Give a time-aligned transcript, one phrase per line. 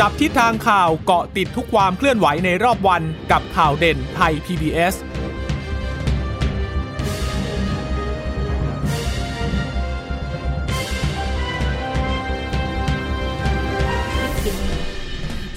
[0.00, 4.94] จับทิศทางข่าวเกาะติดทุกความเคลื่อนไหวในรอบวันกับข่าวเด่นไทย PBS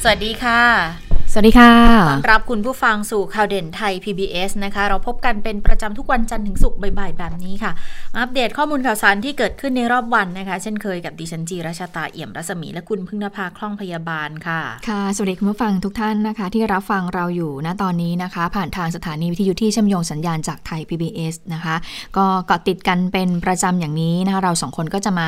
[0.04, 1.72] สวัสดีค่ะ สวัสดีค่ะ
[2.10, 7.72] ต้อนรับคุณผู้ฟังสู่ข่าวเด่นไทย PBS นะคะ เราพบกันเป็นประจำทุกวันจันทร์ถึงศุกร์บ่ายๆ แบบนี้ค่ะ
[8.18, 21.76] อัปเดตข้อมูลข่าวสารที่เกิดขึ้นในรอบวันนะคะ เช่นเคยกับดิฉันจีราชาตาเอี่ยมรัศมีและคุณพึ่งนภาคล่องพยาบาลค่ะ ค่ะ สวัสดีคุณผู้ฟังทุกท่านนะคะ ที่รับฟังเราอยู่ณตอนนี้นะคะ ผ่านทางสถานีวิทยุที่เชื่อมโยงสัญญาณจากไทย PBS นะคะ
[22.18, 25.28] ก็เกาะติดกันเป็นประจำอย่างนี้นะคะ เราสองคนก็จะมา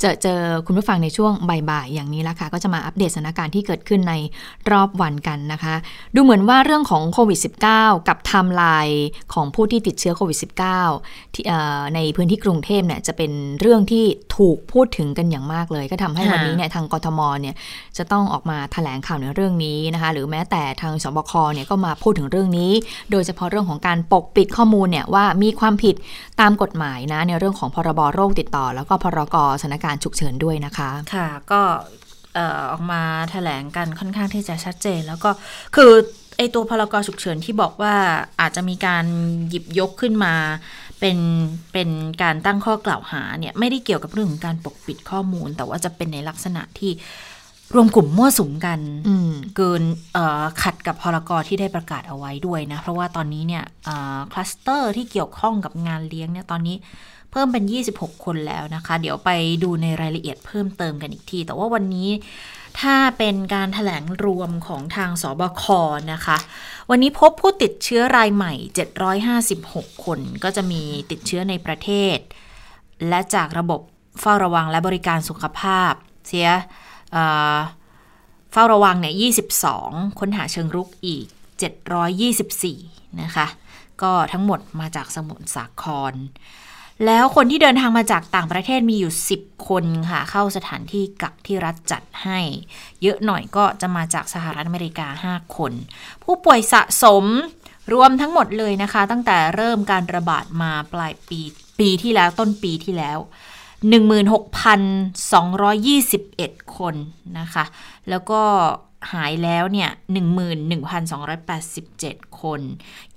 [0.00, 4.14] เจอเจอคุณผู้ฟังในช่วงบ่ายๆอย่างนี้ละค่ะ ก็จะมาอัปเดตสถานการณ์ที่เกิดขึ้นใน
[4.72, 5.74] รอบวันกันนะคะ
[6.14, 7.38] ดูเหมือนว่าเรื่องของโควิด
[7.72, 10.38] -19 กับไทม์ไลน์ของผู้ที่ติดเชื้อโควิด
[10.82, 11.44] -19 ที่
[11.94, 14.04] ในพื้นที่กรุงเทพเนี่ยจะเป็นเรื่องที่
[14.36, 17.54] ถูกพูดถึงกันอย่างมากเลย ก็ทำให้วันนี้เนี่ยทางกทมเนี่ย
[17.98, 22.72] จะต้องออกมาแถลงข่าวในเรื่องนี้นะคะหรือแม้แต่ทางสบคเนี่ยก็มาพูดถึงเรื่องนี้
[23.10, 25.94] โดยเฉพาะเรื่องของการปกปิดข้อมูลเนี่ยว่ามีความผิด
[26.40, 31.60] ตามกฎหมายนะในเรื่องของพรบโรคติดต่อ แล้วก็พรกสถานการณ์ฉุกเฉินด้วยนะคะ ค่ะก็
[32.72, 35.30] ออกมาแถลงกันค่อนข้างที่จะชัดเจน แล้วก็
[35.76, 35.92] คือ
[36.38, 37.94] ไอตัวพรกฉุกเฉินที่บอกว่า
[38.40, 39.04] อาจจะมีการ
[39.48, 40.34] หยิบยกขึ้นมา
[41.00, 41.18] เป็น
[41.72, 41.90] เป็น
[42.22, 46.92] การตั้งข้อกล่าวหาเนี่ยไม่ได้เกี่ยวกับเรื่องของการปกปิดข้อมูล แต่ว่าจะเป็นในลักษณะที่
[47.74, 48.80] รวมกลุ่มมั่วสุมกัน
[49.56, 49.82] เกิน
[50.62, 53.64] ขัดกับพรกที่ได้ประกาศเอาไว้ด้วยนะ เพราะว่าตอนนี้เนี่ย
[54.32, 56.76] คลัสเตอร์ที่เกี่ยวข้องกับงานเลี้ยงเนี่ยตอนนี้
[57.30, 59.30] เพิ่มเป็น 26 คนแล้วนะคะ เดี๋ยวไป
[59.62, 62.10] ดูในรายละเอียดเพิ่มเติมกันอีกที แต่ว่าวันนี้
[62.80, 65.64] ถ้าเป็นการถแถลงรวมของทางสบค
[66.12, 66.36] นะคะ
[66.90, 68.52] วันนี้พบผู้ติดเชื้อรายใหม่
[69.28, 72.18] 756 คน ก็จะมีติดเชื้อในประเทศ
[73.08, 73.80] และจากระบบ
[74.20, 75.92] เฝ้าระวังและบริการสุขภาพ
[76.26, 76.48] เสีย
[78.52, 79.14] เฝ้าระวังเนี่ย
[79.62, 81.26] 22 ค้นหาเชิงรุกอีก
[82.22, 83.46] 724 นะคะ
[84.02, 86.14] ก็ทั้งหมดมาจากสมุทรสาคร
[87.06, 92.40] แล้วคนที่เดินทางมาจากต่างประเทศมีอยู่ 10 คนค่ะ เข้าสถานที่กักที่รัฐจัดให้
[93.02, 95.72] เยอะหน่อยก็จะมาจากสหรัฐอเมริกา 5 คน
[96.24, 97.24] ผู้ป่วยสะสม
[97.92, 101.40] รวมทั้งหมดเลยนะคะ ตั้งแต่เริ่มการระบาดมาปลายปี
[101.78, 103.18] ปีที่แล้วต้นปีที่แล้ว
[103.82, 106.94] 16,221 คน
[107.38, 107.64] นะคะ
[108.08, 108.42] แล้วก็
[109.12, 109.90] หายแล้วเนี่ย
[111.54, 112.60] 11,287 คน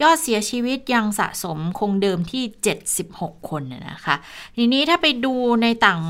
[0.02, 2.44] ยอดเสียชีวิตยังสะสมคงเดิมที่
[2.96, 4.16] 76 คนนะคะ
[4.58, 6.02] ทีนี้ถ้าไปดูในต่าง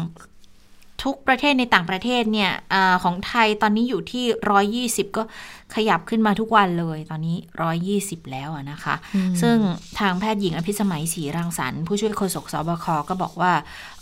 [1.03, 5.23] ทุกประเทศในต่างประเทศเนี่ยอของไทยตอนนี้อยู่ที่ 120 ก็
[5.75, 7.37] ขยับขึ้นมาทุกวันเลย ตอนนี้
[7.85, 8.95] 120 แล้วนะคะ
[9.41, 9.57] ซึ่ง
[9.99, 13.51] ทางแพทย์หญิงอภิสมัยศรีรังสรรค์ผู้ช่วยโฆษกสบคก็บอกว่า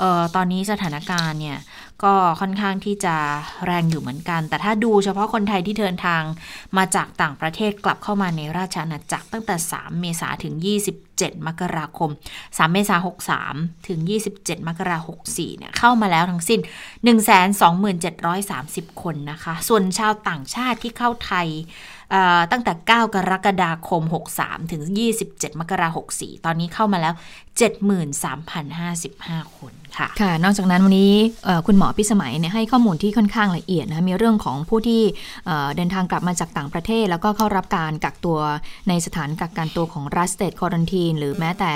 [0.01, 1.57] ออตอนนี้สถานการณ์เนี่ย
[2.03, 3.15] ก็ค่อนข้างที่จะ
[3.65, 6.21] แรงอยู่เหมือนกัน แต่ถ้าดูเฉพาะคนไทยที่เดินทาง
[6.77, 10.55] มาจากต่างประเทศกลับเข้ามาในราชอาณาจักรตั้งแต่ 3 เมษาถึง
[11.01, 12.09] 27 มกราคม
[12.41, 12.95] 3 เมษา
[13.43, 13.99] 63 ถึง
[14.33, 16.59] 27 มกราคม 64 เนี่ยเข้ามาแล้วทั้งสิ้น
[18.21, 21.47] 12730 คนนะคะ ส่วนชาวต่างชาติที่เข้าไทย
[22.51, 24.03] ตั้งแต่ 9 กรกฎาคม
[24.38, 24.81] 63 ถึง
[25.22, 27.13] 27 มกราคม 64 ตอนนี้เข้ามาแล้ว
[28.18, 31.13] 73,055 คนค่ะค่ะ นอกจากนั้นวันนี้
[31.68, 35.01] คุณหมอพิสมัยเนี่ยให้ข้อมูลที่ค่อนข้างละเอียดนะมีเรื่องของผู้ที่
[35.75, 38.39] เดินทางกลับมาจากต่างประเทศ แล้วก็เข้ารับการกักตัว
[38.89, 41.72] ในสถานกักกันตัวของรัฐสเตทคอรันทีนหรือแม้แต่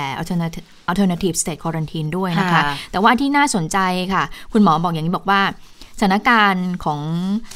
[0.90, 2.62] alternative state quarantine ด้วยนะคะ
[2.92, 3.78] แต่ว่าที่น่าสนใจ
[4.14, 5.40] ค่ะ คุณหมอบอกอย่างนี้บอกว่า
[5.98, 7.00] สถานการณ์ของ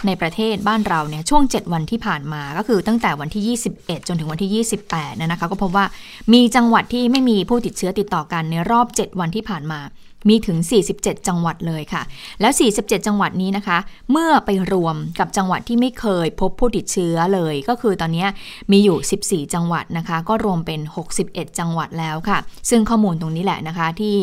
[0.06, 5.86] ในประเทศบ้านเราเนี่ยช่วง 7 วันที่ผ่านมาก็คือตั้งแต่วันที่ 21 จนถึงวันที่ 28นะคะก็พบว่า
[6.32, 9.80] มีจังหวัดที่ไม่มีผู้ติดเชื้อติดต่อกันในรอบ 7 วันที่ผ่านมา
[10.28, 10.58] มีถึง
[10.92, 12.02] 47 จังหวัดเลยค่ะ
[12.40, 13.78] แล้ว 47 จังหวัดนี้นะคะ
[14.10, 18.26] เมื่อไปรวมกับจังหวัดที่ไม่เคยพบผู้ติดเชื้อเลย ก็คือตอนนี้
[18.72, 20.80] มีอยู่ 14 จังหวัดนะคะ ก็รวมเป็น
[21.18, 22.38] 61 จังหวัดแล้วค่ะ
[22.70, 24.16] ซึ่งข้อมูลตรงนี้แหละนะคะที่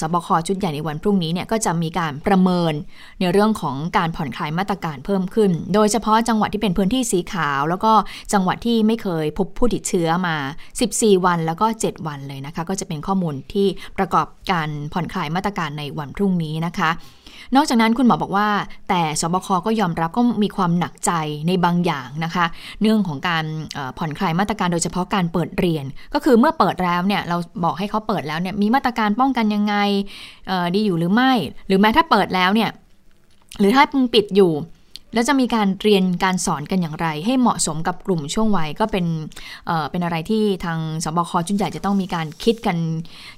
[0.00, 2.72] สบคชุดใหญ่ในวันพรุ่งนี้เนี่ยก็จะมีการประเมิน
[3.20, 7.92] ในเรื่องของการผ่อนคลายมาตรการเพิ่มขึ้น โดยเฉพาะจังหวัดที่เป็นพื้นที่สีขาว แล้วก็
[8.32, 10.36] จังหวัดที่ไม่เคยพบผู้ติดเชื้อมา
[10.80, 13.66] 14 วันแล้วก็ 7 วันเลยนะคะ ก็จะเป็นข้อมูลที่
[13.98, 16.90] ประกอบการผ่อนคลายมาตรการในวันพรุ่งนี้นะคะ
[17.56, 18.48] นอกจากนั้นคุณหมอบอกว่า
[18.88, 21.12] แต่สบคก็ยอมรับก็มีความหนักใจ
[21.48, 22.46] ในบางอย่างนะคะ
[22.80, 23.44] เรื่องของการ
[23.98, 29.74] ผ่อนคลายมาตรการโดยเฉพาะการเปิดเรียน ก็คือเมื่อเปิดแล้วเนี่ยเราบอกให้เขาเปิดแล้วเนี่ยมีมาตรการป้องกันยังไง
[30.74, 31.32] ดีอยู่หรือไม่
[31.66, 32.70] หรือแม้ถ้าเปิดแล้วเนี่ย
[33.60, 34.52] หรือถ้าปิดอยู่
[35.14, 39.06] แล้วจะมีการเรียนการสอนกันอย่างไร ให้เหมาะสมกับกลุ่มช่วงวัยก็เป็น
[39.66, 42.76] เอ่อเป็นอะไรที่ทางสบคจุนใหญ่จะต้องมีการคิดกัน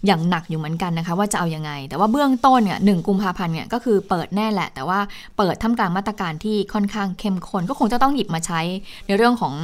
[0.07, 5.01] อย่างหนักอยู่เหมือนกันนะคะ ว่าจะเอาอยัางไง แต่ว่าเบื้องต้นเนี่ยหนึ่งกุมภาพันธ์เนี่ยก็คือเปิดแน่แหละ แต่ว่า
[5.37, 8.61] เปิดท่ามกลางมาตรการที่ค่อนข้างเข้มข้นก็คงจะต้องหยิบมาใช้
[9.07, 9.55] ในเรื่องของ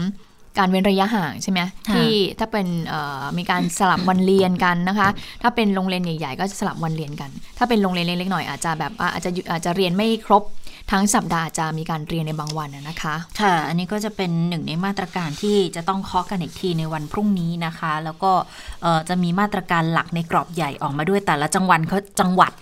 [0.59, 5.09] การเว้นระยะห่างใช่ไหมค่ะที่ถ้าเป็นเอ่อมีการสลับวันเรียนกันนะคะ
[5.43, 10.43] ถ้าเป็นโรงเรียนใหญ่ ๆ ก็จะสลับวันเรียนกัน ถ้าเป็นโรงเรียนเล็กๆหน่อยอาจจะแบบว่าอาจจะอาจจะเรียนไม่ครบ
[10.91, 18.33] ทั้งสัปดาห์จะมีการเรียนในบางวันนะนะคะ ค่ะ อันนี้ก็จะเป็นหนึ่งในมาตรการที่จะต้องเคาะกันอีกทีในวันพรุ่งนี้นะคะ แล้วก็
[19.09, 22.53] จะมีมาตรการหลักในกรอบใหญ่ออกมาด้วยแต่ละจังหวัดเขาจังหวัด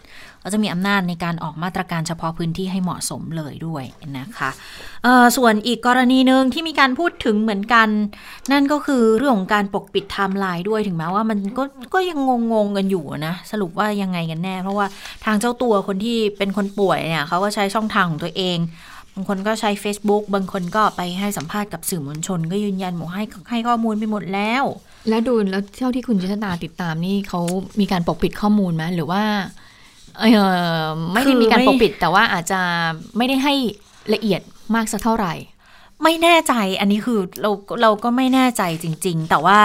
[0.45, 3.85] ก็จะมีอำนาจในการออกมาตรการเฉพาะพื้นที่ให้เหมาะสมเลยด้วย
[4.19, 4.51] นะคะ
[5.37, 7.89] ส่วนอีกกรณีหนึ่งที่มีการพูดถึงเหมือนกัน
[8.53, 11.63] นั่นก็คือเรื่องของการปกปิดไทม์ไลน์ด้วยถึงแม้ว่ามันก็
[11.95, 12.19] ก็ยัง
[12.53, 14.87] งงๆกันอยู่นะ สรุปว่ายังไงกันแน่ เพราะว่า
[15.25, 18.59] ทางเจ้าตัวคนที่เป็นคนป่วยเนี่ยเขาก็ใช้ช่องทางของตัวเอง
[19.15, 24.65] บางคนก็ใช้ Facebook บางคนก็ไปให้สัมภาษณ์กับสื่อมวลชน ก็ยืนยันบอกให้ให้ข้อมูลไปหมดแล้ว
[25.09, 27.41] แล้วดูแล้วเท่าที่คุณจิตตาติดตามนี่เขา
[27.81, 29.23] มีการปกปิดข้อมูลไหมหรือว่า
[30.19, 30.25] เอ
[30.87, 32.61] อไม่ได้มีการคือไม่ปกปิดแต่ว่าอาจจะ
[33.17, 33.55] ไม่ได้ให้
[34.15, 34.41] ละเอียด
[34.75, 35.35] มากสักเท่าไหร่
[36.03, 37.51] ไม่แน่ใจอันนี้คือเรา
[37.83, 39.61] เราก็ไม่แน่ใจจริง ๆ แต่ว่า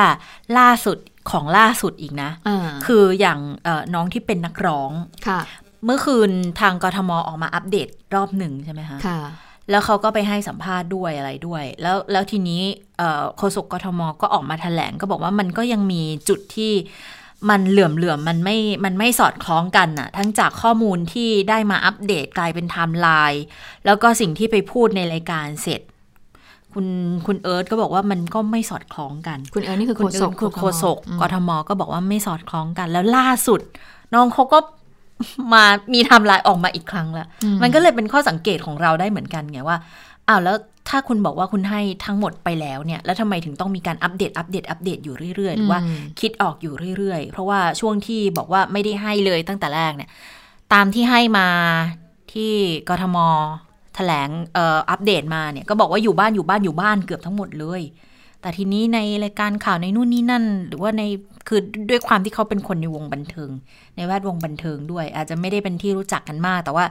[0.57, 0.97] ล่าสุด
[1.31, 4.91] ของล่าสุดอีกนะอ่าคืออย่างเอ่อน้องที่เป็นนักร้อง
[5.27, 5.39] ค่ะ
[5.85, 9.19] เมื่อคืนทางกทมออกมาอัปเดตรอบหนึ่งใช่ไหมคะค่ะ
[9.69, 12.61] แล้วเขาก็ไปให้สัมภาษณ์ด้วยอะไรด้วย แล้วแล้วทีนี้
[12.97, 16.71] เอ่อโฆษกกทมก็ออกมาแถลงก็บอกว่ามันก็ยังมีจุดที่
[17.50, 23.44] มันเหลื่อมเหลื่อมๆมันไม่มันไม่สอดคล้องกันน่ะ ทั้งจากข้อมูลที่ได้มาอัปเดตกลายเป็นไทม์ไลน์
[23.86, 25.81] แล้วก็สิ่งที่ไปพูดในรายการเสร็จ
[26.74, 26.86] คุณ
[27.28, 33.62] คุณเอิร์ธก็บอกว่ามันก็ไม่สอดคล้องกัน คุณเอิร์ธนี่คือคุโฆณษเอิกร์ธคือโฆษกอืมกทมก็บอกว่าไม่สอดคล้องกัน แล้วล่าสุด
[34.13, 34.60] น้องเขาก็
[35.54, 35.63] มา
[35.94, 39.78] มีไทม์ไลน์ออกมาอีกครั้งแล้วอืมมันก็เลยเป็นข้อสังเกตของเราได้เหมือนกันไงว่า
[40.28, 40.56] อ้าวแล้ว
[40.89, 50.10] ถ้าคุณบอกว่าคุณให้ทั้งหมดไปแล้วเนี่ย แล้วทำไมถึงต้องมีการอัปเดตอัปเดตอัปเดตอยู่เรื่อยๆหรือว่าอืมคิดออกอยู่เรื่อยๆ เพราะว่าช่วงที่บอกว่าไม่ได้ให้เลยตั้งแต่แรกเนี่ย
[50.74, 51.48] ตามที่ให้มา
[52.34, 52.54] ที่
[52.89, 53.18] กทม
[53.95, 57.81] แถลงเอ่ออัปเดตมาเนี่ยก็บอกว่าอยู่บ้านอยู่บ้านอยู่บ้านเกือบทั้งหมดเลย
[58.42, 61.04] แต่ทีนี้ในรายการข่าวในนู่นนี่นั่น หรือว่าใน
[61.48, 61.60] คือ
[61.90, 63.50] ด้วยความที่เขาเป็นคนในวงบันเทิง
[63.95, 66.86] ในแวดวงบันเทิงด้วย อาจจะไม่ได้เป็นที่รู้จักกันมาก แต่ว่า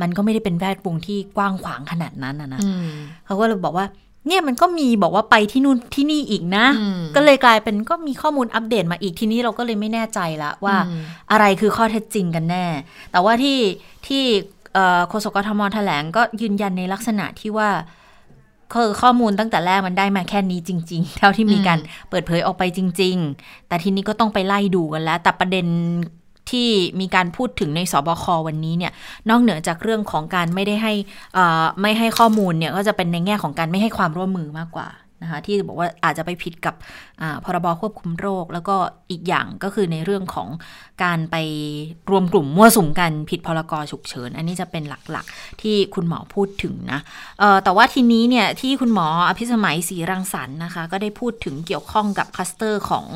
[0.00, 2.86] มันก็ไม่ได้เป็นแวดวงที่กว้างขวางขนาดนั้นนะนะอืม
[3.24, 3.86] เขาก็เลยบอกว่า
[4.26, 11.02] เนี่ยมันก็มีบอกว่าไปที่นู่นที่นี่อีกนะอืมก็เลยกลายเป็นก็มีข้อมูลอัปเดตมาอีกทีนี้เราก็เลยไม่แน่ใจละว่าอืม
[11.32, 12.66] อะไรคือข้อเท็จจริงกันแน่
[13.12, 13.58] แต่ว่าที่
[14.06, 14.22] ที่
[14.74, 17.70] เอ่อโฆษกกทมแถลงก็ยืนยันในลักษณะที่ว่า
[18.72, 21.78] คือข้อมูลตั้งแต่แรกมันได้มาแค่นี้จริง ๆ เท่าที่มีการ
[22.10, 25.66] เปิดเผยออกไปจริง ๆ แต่ทีนี้ก็ต้องไปไล่ดูกันแล้ว แต่ประเด็น
[26.50, 26.68] ที่
[27.00, 28.92] มีการพูดถึงในสบควันนี้เนี่ย
[29.28, 30.92] นอกเหนือจากเรื่องของการไม่ได้ให้
[31.36, 34.88] อ่อไม่ให้ข้อมูลเนี่ยก็จะเป็นในแง่ของการไม่ให้ความร่วมมือมากกว่า
[35.24, 36.74] นะคะที่บอกว่าอาจจะไปผิดกับ
[37.44, 38.76] พรบควบคุมโรค แล้วก็
[39.10, 40.48] อีกอย่างก็คือในเรื่องของ
[41.04, 41.36] การไป
[42.10, 47.00] รวมกลุ่มมั่วสุมกันผิดพรกฉุกเฉิน อันนี้จะเป็นหลักๆ ที่คุณหมอพูดถึงนะ
[47.64, 53.06] แต่ว่าทีนี้เนี่ยที่คุณหมออภิสมัยศรีรังสรรค์นะคะ ก็ได้พูดถึงเกี่ยวข้องกับคลัสเตอร์ของ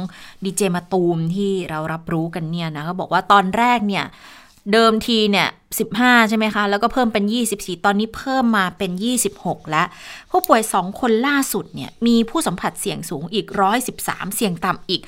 [0.45, 4.05] ดีเจมาตูมที่เรารับรู้กันเนี่ยนะก็บอกว่าตอนแรกเนี่ย
[4.73, 5.49] เดิมทีเนี่ย
[5.89, 7.25] 15 ใช่ไหมคะ แล้วก็เพิ่มเป็น
[7.55, 8.91] 24 ตอนนี้เพิ่มมาเป็น
[9.31, 9.87] 26 แล้ว
[10.31, 13.47] ผู้ป่วย 2 คนล่าสุดเนี่ยมีผู้สัมผัสเสี่ยงสูงอีก
[13.91, 15.03] 113 เสี่ยงต่ำอีก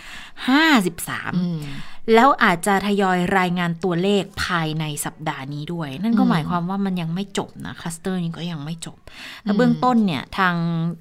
[0.98, 8.98] 53 แล้วอาจจะทยอยรายงานตัวเลขภายในสัปดาห์นี้ด้วย นั่นก็อืมหมายความว่ามันยังไม่จบนะคลัสเตอร์นี้ก็ยังไม่จบ
[9.44, 10.54] แล้วเบื้องต้นเนี่ยทาง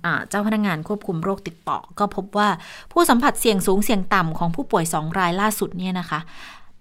[0.06, 2.50] อ่าเจ้าพนักงานควบคุมโรคติดต่อ ก็พบว่า
[2.92, 6.20] ผู้สัมผัสเสี่ยงสูงเสี่ยงต่ำของผู้ป่วย 2 รายล่าสุดเนี่ยนะคะ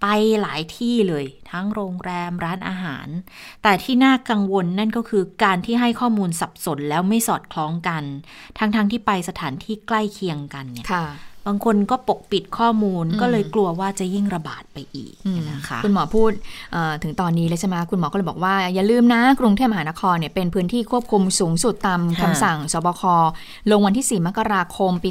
[0.03, 0.07] ไป
[0.41, 3.09] หลายที่เลย ทั้งโรงแรมร้านอาหาร
[3.63, 8.05] แต่ที่น่ากังวลนั่นก็คือการที่ให้ข้อมูลสับสนแล้วไม่สอดคล้องกัน
[8.59, 10.87] ทั้งๆที่ไปสถานที่ใกล้เคียงกันเนี่ย
[11.49, 16.31] บางคนก็ปกปิดข้อมูลอืมก็เลยกลัวว่าจะยิ่งระบาดไปอีกอืมนะคะคุณหมอพูด
[16.73, 23.03] เอ่อถึงตอนนี้เลยใช่ไหมคุณหมอก็เลยบอกว่าอย่าลืมนะกรุงเทพมหานครเนี่ยเป็นพื้นที่ควบคุมสูงสุดตามค่ะคำสั่งสบค
[23.71, 25.11] ลงวันที่ 4 มกราคมปี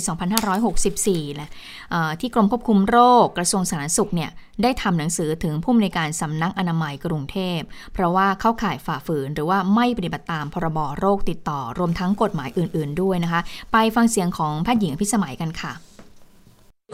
[0.67, 1.50] 2564แหละ
[1.91, 4.29] เอ่อที่กรมควบคุมโรคกระทรวงสาธารณสุขเนี่ย
[4.63, 7.60] ได้ทำหนังสือถึงผู้อำนวยการสำนักอนามัยกรุงเทพ
[7.94, 13.41] เพราะว่าเข้าข่ายฝ่าฝืน หรือว่าไม่ปฏิบัติตามพรบโรคติดต่อ รวมทั้งกฎหมายอื่น ๆ ด้วยนะคะ
[13.74, 15.74] ไปฟังเสียงของแพทย์หญิงอภิสมัยกันค่ะ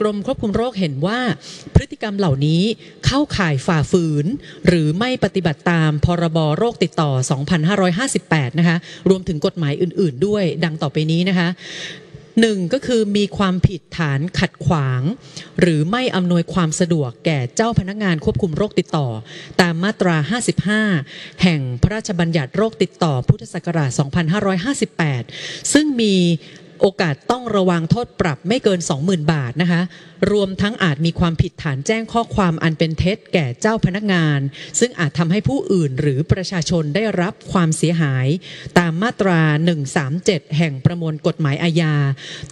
[0.01, 1.19] กรมควบคุมโรคเห็นว่า
[1.73, 2.63] พฤติกรรมเหล่านี้
[3.05, 4.25] เข้าข่ายฝ่าฝืน
[4.67, 7.11] หรือไม่ปฏิบัติตามพรบโรคติดต่อ
[7.85, 8.77] 2558 นะคะ
[9.09, 11.47] รวมถึงกฎหมายอื่น ๆ ด้วยดังต่อไปนี้นะคะ
[12.41, 15.01] หนึ่งก็คือมีความผิดฐานขัดขวาง
[15.61, 19.07] หรือไม่อำนวยความสะดวกแก่เจ้าพนักงานควบคุมโรคติดต่อ
[19.61, 20.15] ตามมาตรา
[20.79, 23.89] 55 แห่งพระราชบัญญัติโรคติดต่อพุทธศักราช
[25.01, 26.15] 2558 ซึ่งมี
[26.85, 29.81] โอกาสต้องระวังโทษปรับไม่เกิน 20,000 บาทนะคะ
[30.31, 34.39] รวมทั้งอาจมีความผิดฐานแจ้งข้อความอันเป็นเท็จแก่เจ้าพนักงาน
[34.79, 38.27] ซึ่งอาจทำให้ผู้อื่นหรือประชาชนได้รับความเสียหาย
[38.79, 39.39] ตามมาตรา
[39.99, 41.95] 137 แห่งประมวลกฎหมายอาญา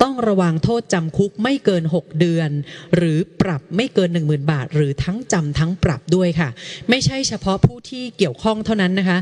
[0.01, 2.49] ต้องระวังโทษจำคุกไม่เกิน 6 เดือน
[2.95, 6.49] หรือปรับไม่เกิน 10,000 บาท หรือทั้งจำทั้งปรับด้วยค่ะ
[6.89, 9.19] ไม่ใช่เฉพาะผู้ที่เกี่ยวข้องเท่านั้นนะคะ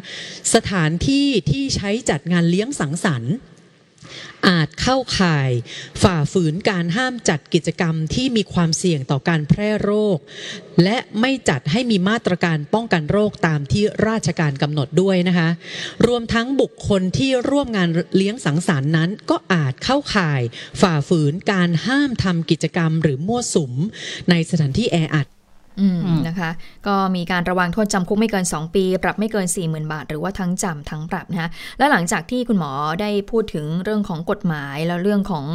[0.54, 3.36] สถานที่ที่ใช้จัดงานเลี้ยงสังสรรค์
[4.48, 5.52] อาจเข้าข่าย
[6.04, 10.18] ฝ่าฝืนการห้ามจัดกิจกรรมที่มีความเสี่ยงต่อการแพร่โรค
[10.84, 15.50] และไม่จัดให้มีมาตรการป้องกันโรคตามที่ราชการกำหนดด้วยนะคะ
[16.08, 20.42] รวมทั้งบุคคลที่ร่วมงานเลี้ยงสังสรรค์นั้น ก็อาจเข้าข่าย
[20.82, 23.74] ฝ่าฝืนการห้ามทำกิจกรรมหรือมั่วสุม
[24.30, 25.28] ในสถานที่แออัด
[26.28, 26.50] นะคะ
[26.88, 32.72] ก็มีการระวังโทษจำคุกไม่เกิน 2 ปี ปรับไม่เกิน 40,000 บาท หรือว่าทั้งจำทั้งปรับนะคะและหลังจากที่คุณหมอ
[33.02, 35.46] ได้พูดถึงเรื่องของกฎหมายแล้วเรื่องของ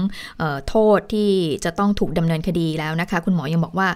[0.40, 1.30] ออโทษที่
[1.64, 3.88] จะต้องถูกดำเนินคดีแล้วนะคะ คุณหมอยังบอกว่า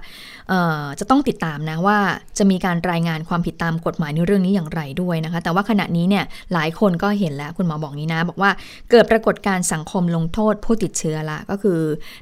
[1.01, 1.99] จะต้องติดตามนะว่า
[2.39, 8.51] จะมีการรายงานความผิดตามกฎหมายในเรื่องนี้อย่างไรด้วยนะคะ แต่ว่าขณะนี้เนี่ยหลายคนก็เห็นแล้วคุณหมอบอกนี้นะบอกว่า
[8.91, 11.79] เกิดปรากฏการสังคมลงโทษผู้ติดเชื้อละก็คือ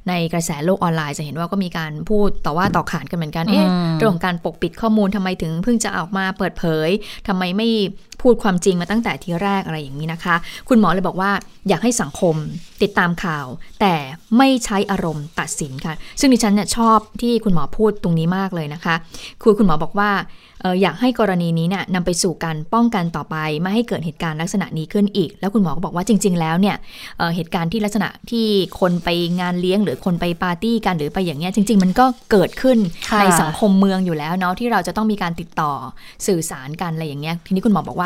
[0.08, 3.66] ในกระแสโลกออนไลน์จะเห็นว่าก็มีการพูดต่อว่าต่อขานกันเหมือนกันเอ๊ะ
[3.98, 6.88] เรื่องของการปกปิดข้อมูลทำไมถึงเพิ่งจะออกมาเปิดเผย
[7.28, 7.68] ทำไมไม่
[8.22, 10.36] พูดความจริงมาตั้งแต่ทีแรกอะไรอย่างนี้นะคะ
[10.68, 11.30] คุณหมอเลยบอกว่า
[11.68, 12.34] อยากให้สังคม
[12.82, 13.46] ติดตามข่าว
[13.80, 13.94] แต่
[14.38, 18.94] ไม่ใช้อารมณ์ตัดสินค่ะ ซึ่งดิฉันเนี่ยชอบที่คุณหมอพูดตรงนี้มากเลยนะคะ
[19.42, 20.10] คือคุณหมอบอกว่า
[20.62, 26.76] เอ่ออยากให้กรณีนี้เนี่ยนำไปสู่การป้องกันต่อไป ไม่ให้เกิดเหตุการณ์ลักษณะนี้ขึ้นอีก แล้วคุณหมอก็บอกว่าจริง ๆ แล้วเนี่ย
[27.18, 28.46] เอ่อเหตุการณ์ที่ลักษณะที่
[28.80, 29.08] คนไป
[29.40, 35.72] งานเลี้ยง หรือคนไปปาร์ตี้กันหรือไปอย่างเงี้ยจริง ๆ มันก็เกิดขึ้นค่ะในสังคมเมืองอยู่แล้วเนาะที่เราจะต้องมีการติดต่อ
[36.26, 38.05] สื่อสารกันอะไรอย่างเงี้ยทีนี้คุณหมอบอกว่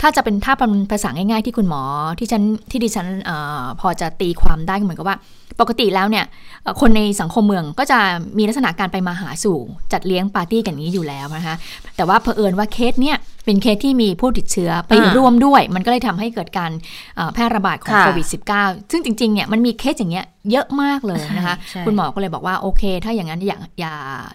[0.00, 1.82] ถ้าจะเป็นถ้าเป็นภาษาง่าย ๆ ที่คุณหมอ
[2.18, 3.30] ที่ฉันที่ดิฉันอ
[3.62, 5.16] อพอจะตีความได้เหมือนกับว่า
[5.60, 6.24] ปกติแล้วเนี่ย
[6.62, 7.98] เอ่อคนในสังคมเมืองก็จะ
[8.38, 9.58] มีลักษณะการไปมาหาสู่
[9.92, 11.54] จัดเลี้ยงปาร์ตี้กันอย่างนี้อยู่แล้วนะคะ
[11.96, 16.70] แต่ว่าเผอิญว่าเคสเนี่ยเป็นเคสที่มีผู้ติดเชื้อไปอ่าร่วมด้วย มันก็เลยทำให้เกิดการ
[17.16, 18.26] เอ่อแพร่ระบาดของค่ะโควิด
[18.58, 23.94] -19 ซึ่งจริงๆเนี่ยมันมีเคสอย่างเงี้ยเยอะมากเลยนะคะใช่คุณหมอก็เลยบอกว่าโอเค ถ้าอย่างนั้นอย่าอย่า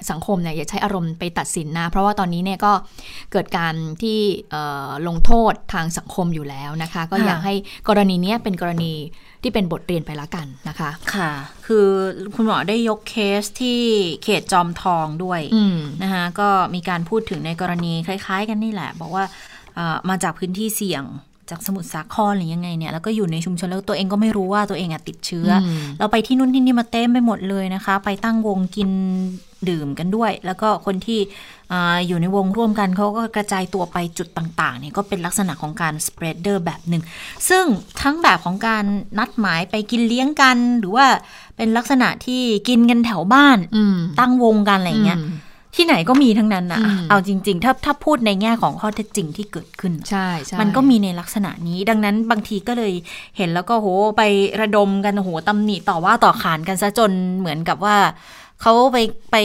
[0.09, 2.71] สังคมเนี่ยอย่าใช้อารมณ์ไปตัดสินนะ เพราะว่าตอนนี้เนี่ยก็
[3.31, 4.19] เกิดการที่
[4.51, 7.53] เอ่อลงโทษทางสังคมอยู่แล้วนะคะ ก็อยากให้
[7.87, 8.93] กรณีเนี้ยเป็นกรณี
[9.47, 11.31] ที่เป็นบทเรียนไปละกันนะคะค่ะ
[11.65, 11.87] คือ
[12.35, 13.81] คุณหมอได้ยกเคสที่
[14.23, 19.25] เขตจอมทองด้วยอืมนะคะก็มีการพูดถึงในกรณีคล้าย ๆ กันนี่แหละ บอกว่า
[19.75, 21.03] เอ่อมาจากพื้นที่เสี่ยง
[21.49, 28.89] จากสมุทรสาครหรือยังไงเนี่ยแล้วก็อยู่ในชุมชนแล้วตัวเองก็ไม่รู้ว่าตัวเองอะติดเชื้ออมเราไปที่นู่นที่นี่มาเต็มไปหมดเลยนะคะ ไปตั้งวงกิน
[29.69, 31.19] ดื่มกันด้วย แล้วก็คนที่
[31.71, 37.03] อ่าอยู่ในวงร่วมกันเขาก็กระจายตัวไปจุดต่างๆเนี่ยก็เป็นลักษณะของการ spreader แบบหนึ่ง
[37.49, 37.65] ซึ่ง
[38.01, 38.83] ทั้งแบบของการ
[39.19, 41.05] นัดหมายไปกินเลี้ยงกัน หรือว่า
[41.57, 45.21] เป็นลักษณะที่กินกันแถวบ้านอืมตั้งวงกันอะไรอย่างเงี้ยม
[45.77, 52.93] ที่ไหนก็มีทั้งนั้นนะอืมเอาจริง ๆ ถ้าถ้าพูดในแง่ของข้อเท็จจริงที่เกิดขึ้น ใช่ใช่มันก็มีในลักษณะนี้ ดังนั้นบางทีก็เลย
[53.37, 54.21] เห็นแล้วก็โหไป
[54.61, 57.95] ระดมกันโหตำหนิต่อว่าต่อขานกันซะจนเหมือนกับว่า
[58.61, 58.97] เขาไป
[59.31, 59.35] ไป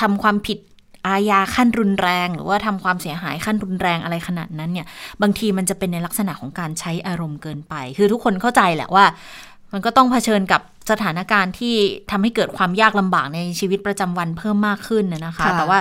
[0.00, 0.58] ทำความผิด
[1.06, 4.86] อาญาขั้นรุนแรง หรือว่าทำความเสียหายขั้นรุนแรงอะไรขนาดนั้นเนี่ย
[5.22, 9.04] บางทีมันจะเป็นในลักษณะของการใช้อารมณ์เกินไป คือทุกคนเข้าใจแหละว่า
[9.72, 10.60] มันก็ต้องเผชิญกับ
[10.90, 11.74] สถานการณ์ที่
[12.10, 15.78] ทำให้เกิดความยากลำบากในชีวิตประจำวันเพิ่มมากขึ้นนะนะคะค่ะแต่ว่า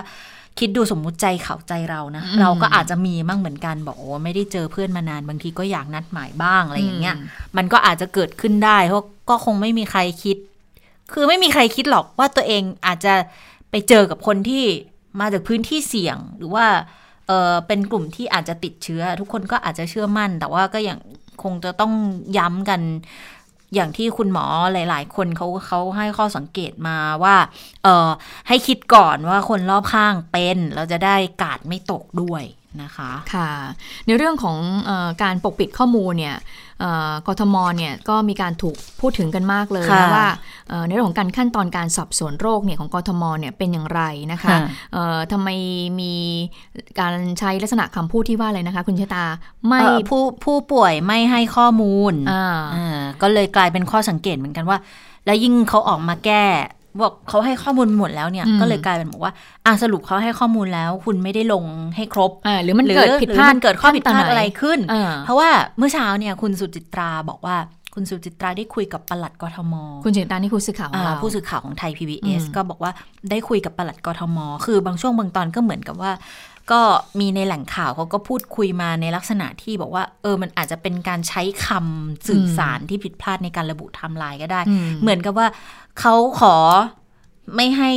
[0.60, 7.16] คิดดูสมมุติใจเขาใจเรานะอืมเราก็อาจจะมีมั่งเหมือนกันบอกโอ้ไม่ได้เจอเพื่อนมานานบางทีก็อยากนัดหมายบ้างอะไรอย่างเงี้ย
[7.58, 10.38] มันก็อาจจะเกิดขึ้นได้เพราะก็คงไม่มีใครคิด
[11.14, 13.14] คือไม่มีใครคิดหรอกว่าตัวเองอาจจะ
[13.72, 14.64] ไปเจอกับคนที่
[15.20, 16.66] มาจากพื้นที่เสี่ยงหรือว่า
[17.28, 21.00] เออเป็นกลุ่มที่อาจจะติดเชื้อ ทุกคนก็อาจจะเชื่อมั่น แต่ว่าก็อย่าง
[21.44, 21.94] คงจะต้อง
[22.38, 22.82] ย้ำกัน
[23.76, 27.36] อย่างที่คุณหมอหลาย ๆ คนเขาเขาให้ข้อสังเกตมาว่า
[27.84, 28.10] เออ
[28.48, 32.44] ให้คิดก่อนว่าคนรอบข้างเป็นเราจะได้กาดไม่ตกด้วย
[32.82, 33.52] นะคะ ค่ะ
[34.06, 34.58] ในเรื่องของ
[34.90, 36.38] ออการปกปิดข้อมูลเนี่ย
[37.28, 40.28] กทมเนี่ยก็มีการถูกพูดถึงกันมากเลยค่ะนะว่า
[40.70, 44.60] เอ่อในเรื่องของการขั้นตอนการสอบสวนโรคเนี่ยของกทมเนี่ยเป็นอย่างไรนะคะค่ะ
[44.94, 45.50] เอ่อทำไม
[46.00, 46.16] มี
[47.00, 49.26] การใช้ลักษณะคำพูดที่ว่าอะไรนะคะ คุณชะตา
[49.68, 54.78] ไม่เอ่อผู้ผู้ป่วยไม่ให้ข้อมูลอ่าอ่าก็เลยกลายเป็นข้อสังเกตเหมือนกันว่า
[55.26, 56.46] แล้วยิ่งเขาออกมาแก้
[57.02, 59.34] บอกเขาให้ข้อมูลหมดแล้วเนี่ยอืมก็เลยกลายเป็นบอกว่า
[59.66, 61.64] อะสรุปเขาให้ข้อมูลแล้ว คุณไม่ได้ลง
[61.96, 67.58] ให้ครบอ่าหรือมันเกิดผิดพลาดหรือมันเกิดข้อผิดพลาดขั้นตอนอะไรขึ้นอ่าเพราะว่าเมื่อเช้าเนี่ยคุณสุจิตราบอกว่า
[67.94, 72.92] คุณคุณสุจิตราได้คุยกับปลัดกทม คุณจิตรานี่ผู้สื่อข่าวของเราผู้สื่อข่าวของไทย PBS อืมก็บอกว่า
[73.30, 76.12] ได้คุยกับปลัดกทม คือบางช่วงบางตอนก็เหมือนกับว่า
[76.72, 76.82] ก็
[77.20, 85.48] มีในแหล่งข่าวเขาก็พูดคุยมาในลักษณะที่บอกว่า เออมันอาจจะเป็นการใช้คำสื่อสารที่ผิดพลาดในการระบุไทม์ไลน์ก็ได้อืมเหมือนกับว่า
[86.00, 86.56] เขาขอ
[87.56, 87.92] ไม่ให้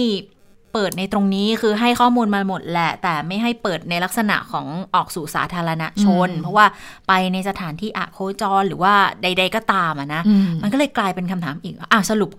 [0.72, 6.66] เปิดในตรงนี้คือให้ข้อมูลมาหมดแหละ แต่ไม่ให้เปิดในลักษณะของออกสู่สาธารณชนอืมเพราะว่า
[7.08, 12.30] ไปในสถานที่อะโคจรหรือว่าใด ๆ ก็ตามอะนะอืมมันก็เลยกลายเป็นคำถามอีกว่าอะสรุป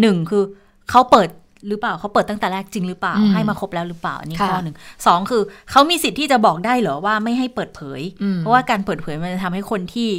[0.00, 0.44] หนึ่งคือ
[0.90, 1.28] เขาเปิด
[1.68, 10.10] หรือเปล่าเขาเปิดตั้งแต่แรกจริงหรือเปล่าอืมให้มาครบแล้วหรือเปล่าอันนี้ค่ะข้อหนึ่งสองคือเขามีสิทธิ์ที่จะบอกได้เหรอว่าไม่ให้เปิดเผยอืมเพราะว่าการเปิดเผยมันจะทำให้คนที่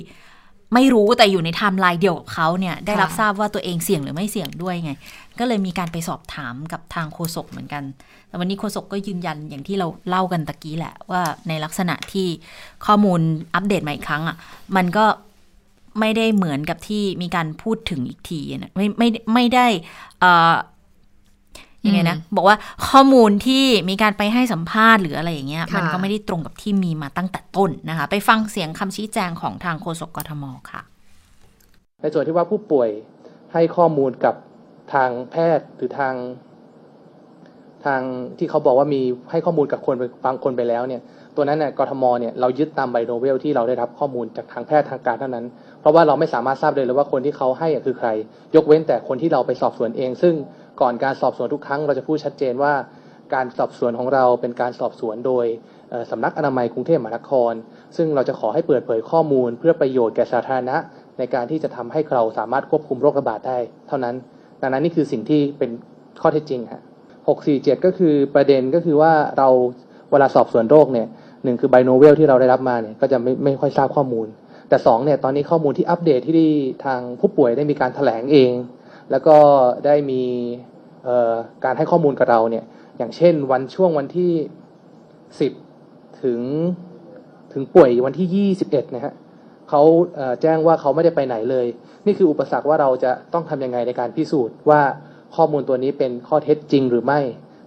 [0.74, 4.92] ไม่รู้แต่อยู่ในไทม์ไลน์เดียวกับเขาเนี่ยได้รับค่ะทราบว่าตัวเองเสี่ยงหรือไม่เสี่ยงด้วยไง
[5.40, 7.84] ก็เลยมีการไปสอบถามกับทางโฆษกเหมือนกัน
[8.28, 12.28] แต่วันนี้โฆษกก็ยืนยันอย่างที่เราเล่ากันตะกี้แหละว่าในลักษณะที่
[12.86, 13.22] ข้อมูล
[13.56, 14.38] อัปเดตมาอีกครั้งอะ
[14.76, 15.06] มันก็
[16.00, 19.68] ไม่ได้เหมือนกับที่มีการพูดถึงอีกทีนะไม่ไม่ไม่ได้
[20.20, 20.56] เอ่อ
[21.86, 22.58] ยังไงนะ บอกว่า
[22.88, 30.82] ข้อมูลที่มีการไปให้สัมภาษณ์หรืออะไรอย่างเงี้ยค่ะมันก็ไม่ได้ตรงกับที่มีมาตั้งแต่ต้นนะคะ ไปฟังเสียงคำชี้แจงของทางโฆษกกทมค่ะ
[32.02, 32.90] ในส่วนที่ว่าผู้ป่วย
[33.54, 34.36] ให้ข้อมูลกับ
[34.94, 36.16] ทางแพทย์หรือทาง
[37.86, 38.02] ทาง
[38.38, 41.02] ที่เขาบอกว่ามีให้ข้อมูลกับคนไปบางคนไปแล้วเนี่ย
[41.36, 45.46] ตัวนั้นเนี่ยกทมเนี่ยเรายึดตามไบโนเวลที่เราได้รับข้อมูลจากทางแพทย์ทางการเท่านั้น
[45.82, 48.10] เพราะว่าเราไม่สามารถทราบเลยเลยว่าคนที่เขาให้อะคือใคร
[48.56, 50.34] ยกเว้นแต่คนที่เราไปสอบสวนเอง ซึ่ง
[50.82, 52.74] ก่อนการสอบสวนทุกครั้งเราจะพูดชัดเจนว่า
[53.34, 55.46] การสอบสวนของเราเป็นการสอบสวนโดย
[56.12, 57.54] สำนักอนามัยกรุงเทพมหานคร
[57.98, 60.78] ซึ่งเราจะขอให้เปิดเผยข้อมูล เพื่อประโยชน์แก่สาธารณะ
[61.18, 63.58] ในการที่จะทำให้เราสามารถควบคุมโรคระบาดได้
[63.88, 64.16] เท่านั้น
[64.62, 65.72] ดังนั้นนี่คือสิ่งที่เป็น
[66.22, 66.84] ข้อเท็จจริงฮะ
[67.34, 69.50] 647 ก็คือประเด็นก็คือว่าเรา
[70.12, 71.08] เวลาสอบสวนโรคเนี่ย
[71.44, 74.28] หนึ่งคือไบโนเวลที่เราได้รับมาเนี่ยก็จะไม่ไม่ค่อยทราบข้อมูล
[74.70, 76.52] แต่สองเนี่ยตอนนี้ข้อมูลที่อัปเดตที่
[76.86, 78.52] ทางผู้ป่วยได้มีการแถลงเอง
[79.12, 79.38] แล้วก็
[79.86, 80.24] ได้มี
[81.66, 82.66] การให้ข้อมูลกับเราเนี่ย
[82.98, 84.32] อย่างเช่นวันช่วงวันที่
[85.48, 86.42] 10 ถึง
[87.54, 89.14] ถึงป่วยวันที่ 21 นะฮะ
[89.70, 89.82] เขา
[90.16, 91.66] เแจ้งว่าเขาไม่ได้ไปไหนเลย
[92.06, 94.82] นี่คืออุปสรรคว่าเราจะต้องทำยังไงในการพิสูจน์ว่า
[95.36, 97.20] ข้อมูลตัวนี้เป็นข้อเท็จจริงหรือไม่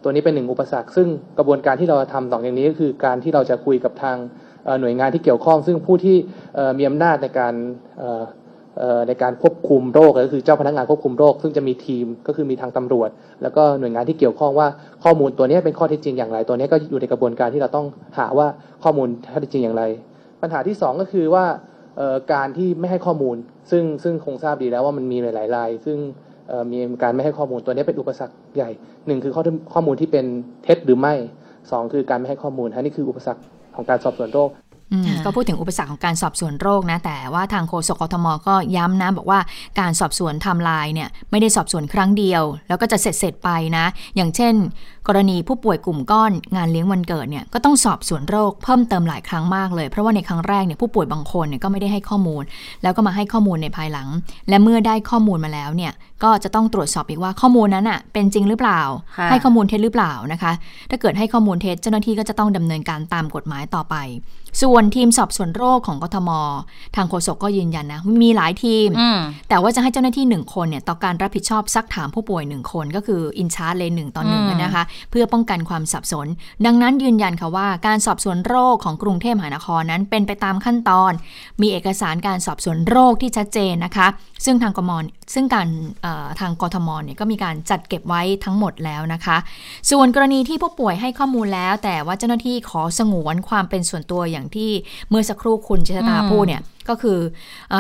[0.03, 1.09] ตัวนี้เป็นหนึ่งอุปสรรค ซึ่ง
[1.39, 4.17] กระบวนการที่เราจะทำต่ออย่างนี้ก็คือการที่เราจะคุยกับทาง
[4.81, 6.17] หน่วยงานที่เกี่ยวข้อง ซึ่งผู้ที่
[6.79, 7.55] มีอำนาจในการ
[9.09, 13.11] ในการควบคุมโรคก็คือเจ้าพนักงานควบคุมโรค ซึ่งจะมีทีมก็คือมีทางตำรวจ
[13.43, 14.69] แล้วก็หน่วยงานที่เกี่ยวข้องว่า
[15.05, 17.87] ข้อมูลตัวนี้เป็นข้อเท็จจริงอย่างไร ตัวนี้ก็อยู่ในกระบวนการที่เราต้อง
[18.19, 18.47] หาว่า
[18.85, 19.85] ข้อมูลข้อเท็จจริงอย่างไร
[20.43, 21.45] ปัญหาที่สองก็คือว่า
[22.33, 23.37] การที่ไม่ให้ข้อมูล
[23.71, 25.99] ซึ่งซึ่งคงทราบดีแล้วว่ามันมีหลายราย ซึ่ง
[26.73, 28.71] มีการไม่ให้ข้อมูลตัวนี้เป็นอุปสรรคใหญ่
[29.07, 29.43] หนึ่งคือข้อ
[29.75, 30.25] ข้อมูลที่เป็น
[30.65, 31.15] เท็จหรือไม่
[31.71, 33.43] สองคือการไม่ให้ข้อมูลฮะนี่คืออุปสรรค
[33.75, 34.49] ของการสอบสวนโรค
[35.25, 39.41] ก็พูดถึงอุปสรรคของการสอบสวนโรคนะ แต่ว่าทางโฆษกกทมก็ย้ำนะ บอกว่า
[39.81, 43.85] การสอบสวนไทม์ไลน์เนี่ยไม่ได้สอบสวนครั้งเดียว แล้วก็จะเสร็จเสร็จๆไปนะ
[44.17, 44.55] อย่างเช่น
[45.09, 52.43] กรณีผู้ป่วยกลุ่มก้อนงานเลี้ยงวันเกิดเนี่ยก็ต้องสอบสวนโรคเพิ่มเติมหลายครั้งมากเลย เพราะว่าในครั้งแรกเนี่ยผู้ป่วยบางคนเนี่ยก็ไม่ได้ให้ข้อมูล
[52.83, 54.09] แล้วก็มาให้ข้อมูลในภายหลัง
[54.49, 55.93] และเมื่อได้ข้อมูลมาแล้วเนี่ย
[56.25, 58.81] ก็จะต้องตรวจสอบอีกว่าข้อมูลนั้นอะเป็นจริงหรือเปล่า
[59.19, 60.53] ค่ะให้ข้อมูลเท็จหรือเปล่านะคะ
[60.91, 63.97] ถ้าเกิดให้ข้อมูลเท็จเจ้าหน้าที่ก็จะต้องดำเนินการตามกฎหมายต่อไป
[64.63, 66.31] ส่วนทีมสอบสวนโรคของกทม
[66.97, 76.27] ทางโฆษกก็ยืนยันนะ มีหลายทีมอืมแต่ว่าจะให้เจ้าหน้าที่หนึ่งคนเนี่ยต่อการรับผิดชอบซักถามผู้ป่วยหนึ่งคนก็คืออินชาร์เลนหนึ่งต่อหนึ่งอืมนะคะ เพื่อป้องกันความสับสน
[76.67, 81.13] ดังนั้นยืนยันค่ะว่าการสอบสวนโรคของกรุงเทพมหานครนั้นเป็นไปตามขั้นตอน
[81.61, 84.07] มีเอกสารการสอบสวนโรคที่ชัดเจนนะคะ
[84.45, 84.91] ซึ่งทางกม
[85.35, 85.69] ซึ่งการ
[86.03, 89.37] เอ่อทางกทมเนี่ยก็มีการจัดเก็บไว้ทั้งหมดแล้วนะคะ
[89.91, 94.71] ส่วนกรณีที่ผู้ป่วยให้ข้อมูลแล้ว แต่ว่าเจ้าหน้าที่ขอสงวนความเป็นส่วนตัวอย่างที่
[95.11, 97.19] เมื่อสักครู่คุณเจษตาอืมพูดเนี่ยก็คือ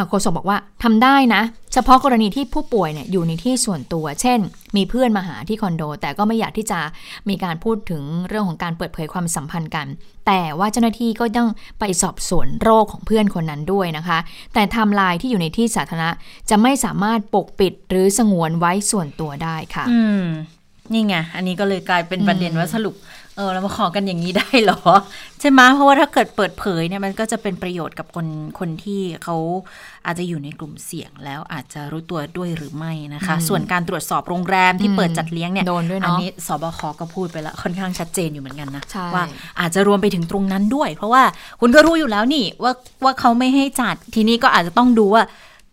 [0.08, 4.38] โฆษกบอกว่าทำได้นะ เฉพาะกรณีที่ผู้ป่วยเนี่ยอยู่ในที่ส่วนตัว เช่น
[4.76, 6.80] มีเพื่อนมาหาที่คอนโด แต่ก็ไม่อยากที่จะ
[7.28, 9.86] มีการพูดถึงเรื่องของการเปิดเผยความสัมพันธ์กัน
[10.26, 14.18] แต่ว่าเจ้าหน้าที่ก็ต้องไปสอบสวนโรคของเพื่อนคนนั้นด้วยนะคะ
[14.54, 16.10] แต่ไทม์ไลน์ที่อยู่ในที่สาธารณะ
[16.50, 20.24] จะไม่สามารถปกปิดหรือสงวนไว้ส่วนตัวได้ค่ะอืม
[20.92, 22.94] นี่ไง อันนี้ก็เลยกลายเป็นประเด็นว่าสรุป
[23.36, 24.80] เออเรามาขอกันอย่างนี้ได้เหรอ
[25.40, 28.26] ใช่ไหมเพราะว่าถ้าเกิดเปิดเผยเนี่ยมันก็จะเป็นประโยชน์กับคน
[28.58, 29.36] คนที่เขา
[30.06, 39.24] อาจจะอยู่ในกลุ่มเสี่ยงแล้วอาจจะรู้ตัวด้วยหรือไม่นะคะ ส่วนการตรวจสอบโรงแรมที่เปิดจัดเลี้ยงเนี่ยโดนด้วยอันเนาะนี้สบคก็พูดไปแล้วค่อนข้างชัดเจนอยู่เหมือนกันนะใช่ว่า
[39.60, 41.22] อาจจะรวมไปถึงตรงนั้นด้วย เพราะว่า
[41.60, 42.72] คุณก็รู้อยู่แล้วนี่ว่า
[43.04, 45.22] ว่าเขาไม่ให้จัดทีนี้ก็อาจจะต้องดูว่า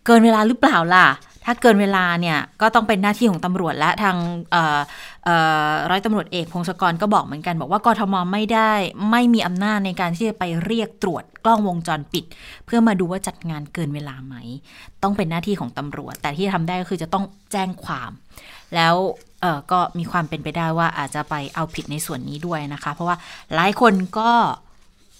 [0.06, 1.06] เกินเวลาหรือเปล่าล่ะ
[1.44, 4.16] ถ้าเกินเวลาเนี่ยก็ต้องเป็นหน้าที่ของตำรวจและทาง
[5.90, 8.72] ร้อยตำรวจเอกพงศกรก็บอกเหมือนกัน บอกว่ากทมไม่ได้
[9.10, 12.24] ไม่มีอำนาจในการที่จะไปเรียกตรวจกล้องวงจรปิด
[12.66, 14.34] เพื่อมาดูว่าจัดงานเกินเวลาไหม
[15.02, 18.10] ต้องเป็นหน้าที่ของตำรวจ แต่ที่ทำได้ก็คือจะต้องแจ้งความ
[18.76, 18.94] แล้ว
[19.72, 23.16] ก็มีความเป็นไปได้ว่าอาจจะไปเอาผิดในส่วนนี้ด้วยนะคะ เพราะว่า
[23.54, 24.30] หลายคนก็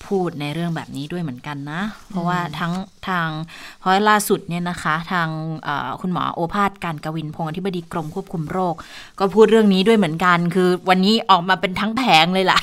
[0.07, 2.73] พูดในเรื่องแบบนี้ด้วยเหมือนกันนะ เพราะว่าทั้ง
[3.09, 3.29] ทาง
[3.81, 5.29] เพราะล่าสุดเนี่ยนะคะ ทาง
[6.01, 8.75] คุณหมอโอภาสการกวินพงศ์อธิบดีกรมควบคุมโรค
[9.19, 12.61] ก็พูดเรื่องนี้ด้วยเหมือนกัน คือวันนี้ออกมาเป็นทั้งแผงเลยล่ะ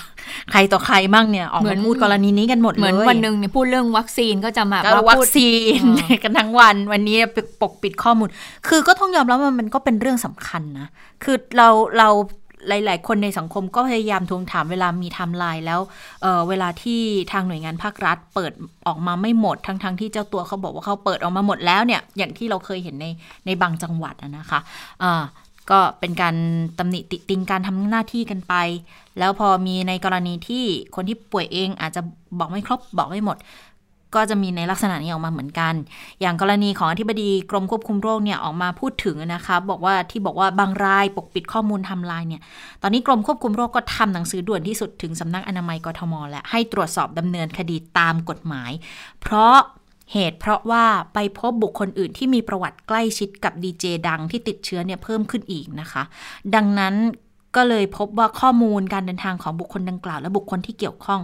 [0.52, 5.82] ใครต่อใครมั่งเนี่ยออกมาพูดกรณีนี้กันหมดเลยเหมือนวันหนึ่งเนี่ยพูดเรื่องวัคซีนก็จะมาวัคซีน
[6.24, 7.18] กันทั้งวัน วันนี้
[7.62, 8.30] ปกปิดข้อมูล
[8.68, 10.88] คือก็ต้องยอมรับว่ามันก็เป็นเรื่องสำคัญนะ
[11.24, 12.10] คือเราเรา
[12.70, 15.80] หลาย ๆ คนในสังคมก็พยายามทวงถามเวลามีทำลายแล้ว
[16.22, 17.02] เเวลาที่
[17.32, 18.52] ทางหน่วยงานภาครัฐ เปิด
[18.88, 23.06] ออกมาไม่หมดทั้งๆทที่เจ้าตัวเขาบอกว่าเขาเปิดออกมาหมดแล้วเนี่ยอย่างที่เราเคยเห็นใน
[23.46, 25.14] ในบางจังหวัดนะคะะ
[25.72, 26.36] ก็เป็นการ
[26.80, 28.54] ตำหนิติติงการทำหน้าที่กันไป
[29.20, 30.64] แล้วพอมีในกรณีที่
[30.96, 32.02] คนที่ป่วยเองอาจจะ
[32.40, 33.38] บอกไม่ครบบอกไม่หมด
[34.16, 35.74] ก็จะมีในลักษณะนี้ออกมาเหมือนกัน
[36.22, 42.42] อย่างกรณีของอธิบดีกรมควบคุมโรคเนี่ยออกมาพูดถึงนะคะ บอกว่าที่บอกว่าบางรายปกปิดข้อมูลทำลายเนี่ย
[42.82, 48.72] ตอนนี้กรมควบคุมโรคก็ทำหนังสือด่วนที่สุดถึงสำนักอนามัยกทมและให้ตรวจสอบดำเนินคดีตามกฎหมาย
[49.22, 49.58] เพราะ
[50.14, 56.04] เหตุเพราะว่าไปพบบุคคลอื่นที่มีประวัติใกล้ชิดกับดีเจดังที่ติดเชื้อเนี่ยเพิ่มขึ้นอีกนะคะ
[56.56, 56.96] ดังนั้น
[57.58, 61.22] ก็เลยพบว่าข้อมูลการเดินทางของบุคคลดังกล่าว และบุคคลที่เกี่ยวข้อง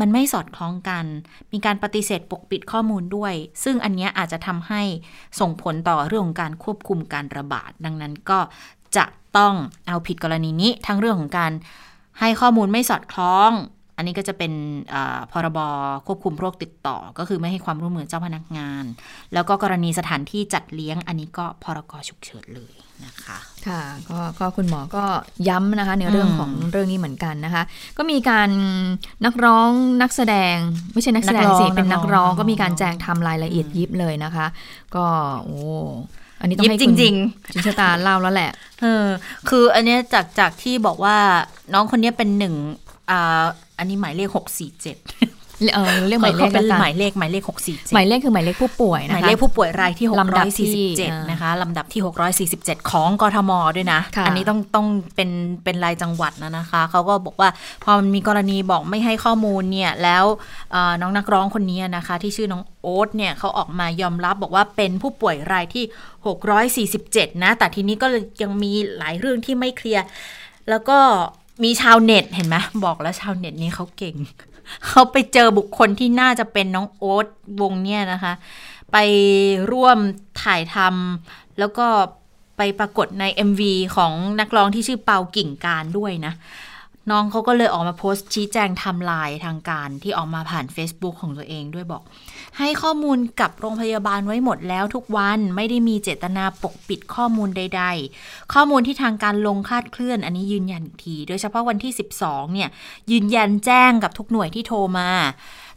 [0.00, 1.04] มันไม่สอดคล้องกัน
[1.52, 4.82] มีการปฏิเสธปกปิดข้อมูลด้วย ซึ่งอันนี้อาจจะทำให้
[5.40, 8.38] ส่งผลต่อเรื่องของการควบคุมการระบาด ดังนั้นก็
[8.96, 9.04] จะ
[9.36, 9.54] ต้อง
[9.88, 11.52] เอาผิดกรณีนี้ ทั้งเรื่องของการ
[12.20, 13.50] ให้ข้อมูลไม่สอดคล้อง
[13.96, 14.52] อันนี้ก็จะเป็น
[15.32, 15.58] พรบ
[16.06, 18.84] ควบคุมโรคติดต่อ ก็คือไม่ให้ความร่วมมือเจ้าพนักงาน
[19.32, 25.04] แล้วก็กรณีสถานที่จัดเลี้ยง อันนี้ก็พรกฉุกเฉินเลย นะคะค่ะก็ก็คุณหมอก็
[25.48, 27.62] ย้ำนะคะในเรื่องของเรื่องนี้เหมือนกันนะคะ
[27.98, 28.50] ก็มีการ
[29.24, 29.70] นักร้อง
[30.02, 30.56] นักแสดง
[30.92, 34.46] ไม่ใช่นักแสดงสิเป็นนักร้องก็มีการแจ้งทำรายละเอียดยิบเลยนะคะ
[34.96, 35.06] ก็
[35.42, 35.58] โอ้
[36.40, 37.14] อันนี้ต้องให้จริงจริง
[37.52, 39.04] จินชตาเล่าแล้วแหละเออ
[39.48, 41.16] คืออันนี้จากจากที่บอกว่า
[41.74, 42.54] น้องคนนี้เป็นหนึ่ง
[43.10, 43.42] อ่า
[43.78, 44.96] อันนี้หมายเลขหกสี่เจ็ด
[45.74, 55.30] เออเรียกหมายเลขหมายเลขหมายเลขหกสี่หมายเลขคือหมายเลขผู้ป่วยนะคะหมายเลขผู้ป่วยรายที่หกร้อยสี่สิบเจ็ดนะคะลำดับที่หกร้อยสี่สิบเจ็ดของกทมด้วยนะ อันนี้ต้องต้องเป็น
[55.64, 57.48] เป็นรายจังหวัดนะนะคะเขาก็บอกว่า
[57.84, 60.24] พอมันมีกรณีบอกไม่ให้ข้อมูลเนี่ยแล้ว
[61.00, 65.84] น้องนักร้องคนนี้นะคะ ที่ชื่อน้องโอ๊ตเนี่ยเขาออกมายอมรับบอกว่าเป็นผู้ป่วยรายที่
[66.26, 68.06] หกร้อยสี่สิบเจ็ดนะ แต่ทีนี้ก็
[68.42, 70.04] ยังมีหลายเรื่องที่ไม่เคลียร์
[70.70, 70.98] แล้วก็
[71.64, 74.16] มีชาวเน็ตเห็นไหมบอกแล้วชาวเน็ตนี้เขาเก่ง
[74.86, 77.26] เขาไปเจอบุคคลที่น่าจะเป็นน้องโอ๊ต
[77.60, 78.32] วงเนี่ยนะคะ
[78.92, 78.96] ไป
[79.72, 79.98] ร่วม
[80.42, 81.86] ถ่ายทำแล้วก็
[82.56, 83.62] ไปปรากฏใน MV
[83.96, 86.34] ของนักร้องที่ชื่อเปากิ่งการด้วยนะ
[87.10, 92.02] น้องเขาก็เลยออกมาโพสต์ชี้แจงทำลายทางการที่ออกมาผ่าน Facebook ของตัวเองด้วยบอก
[92.58, 97.84] ให้ข้อมูลกับโรงพยาบาลไว้หมดแล้วทุกวันไม่ได้มีเจตนาปกปิดข้อมูลใด
[98.18, 101.92] ๆ ข้อมูลที่ทางการลงคาดเคลื่อน อันนี้ยืนยันที โดยเฉพาะวันที่
[102.22, 102.68] 12 เนี่ย
[103.10, 105.10] ยืนยันแจ้งกับทุกหน่วยที่โทรมา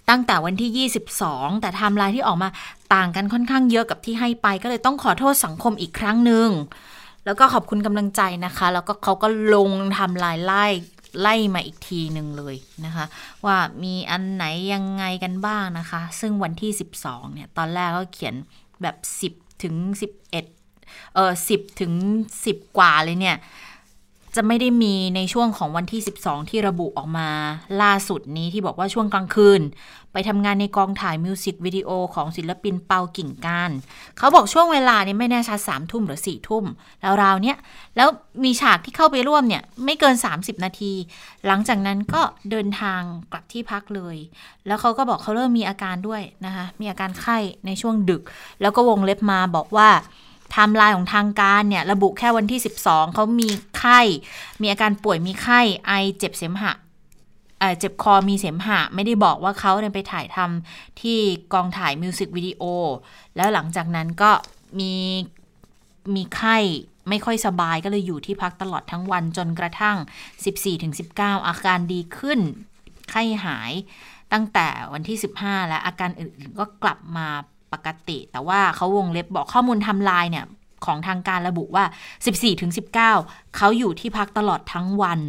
[0.09, 2.49] ตั้งแต่วันที่ 22 แต่ไทม์ไลน์ที่ออกมา
[2.93, 6.49] ต่างกันค่อนข้างเยอะกับที่ให้ไป ก็เลยต้องขอโทษสังคมอีกครั้งหนึ่ง
[7.25, 10.65] แล้วก็ขอบคุณกำลังใจนะคะ แล้วก็เขาก็ลงไทม์ไลน์ไล่
[11.19, 13.05] ไล่มาอีกทีหนึ่งเลยนะคะ
[13.45, 16.71] ว่ามีอันไหนยังไงกันบ้างนะคะ ซึ่งวันที่
[17.03, 18.35] 12 เนี่ย ตอนแรกก็เขียน
[18.81, 18.95] แบบ
[19.29, 20.31] 10 ถึง 11
[21.13, 21.93] เออ10 ถึง
[22.35, 23.37] 10 กว่าเลยเนี่ย
[24.35, 27.29] จะไม่ได้มีในช่วงของวันที่ 12 ที่ระบุออกมา
[27.81, 29.61] ล่าสุดนี้ที่บอกว่าช่วงกลางคืน
[30.13, 33.71] ไปทำงานในกองถ่ายมิวสิกวิดีโอของศิลปินเปากิ่งการ
[34.17, 36.65] เขาบอกช่วงเวลานี้ไม่แน่ชัดสามทุ่มหรือสี่ทุ่ม
[37.01, 37.57] แล้วราวเนี้ย
[37.95, 38.07] แล้ว
[38.43, 40.93] มีฉากที่เข้าไปร่วมเนี่ย ไม่เกิน 30 นาที
[41.45, 44.15] หลังจากนั้นก็เดินทางกลับที่พักเลย
[44.67, 48.21] แล้วเขาก็บอกเขาเริ่มมีอาการด้วยนะคะมีอาการไข้ในช่วงดึก
[48.61, 49.89] แล้วก็วงเล็บมาบอกว่า
[50.51, 53.99] ไทม์ไลน์ของทางการเนี่ยระบุแค่วันที่ 12 เขามีไข้
[54.61, 56.73] มีอาการป่วยมีไข้ไอเจ็บเสมหะ
[57.79, 61.19] เจ็บคอมีเสมหะ ไม่ได้บอกว่าเขาเนี่ยไปถ่ายทำที่
[61.53, 62.63] กองถ่ายมิวสิกวิดีโอ
[63.35, 64.31] แล้วหลังจากนั้นก็
[64.79, 64.93] มี
[66.15, 66.57] มีไข้
[67.09, 69.97] ไม่ค่อยสบายก็เลยอยู่ที่พักตลอดทั้งวันจนกระทั่ง
[70.71, 72.39] 14-19 อาการดีขึ้น
[73.11, 73.71] ไข้หาย
[74.33, 77.27] ตั้งแต่วันที่ 15 และอาการอื่นๆก็กลับมา
[77.73, 80.45] ปกติ แต่ว่าเขาวงเล็บบอกข้อมูลทำลายเนี่ย
[80.85, 81.85] ของทางการระบุว่า
[82.49, 85.19] 14-19 เขาอยู่ที่พักตลอดทั้งวัน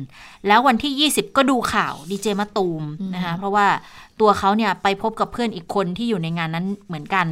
[0.46, 2.82] แล้ววันที่ 20 ก็ดูข่าวดีเจมาตูม
[3.14, 3.66] นะคะเพราะว่า
[4.20, 7.26] ตัวเขาเนี่ยไปพบกับเพื่อนอีกคนที่อยู่ในงานนั้นเหมือนกัน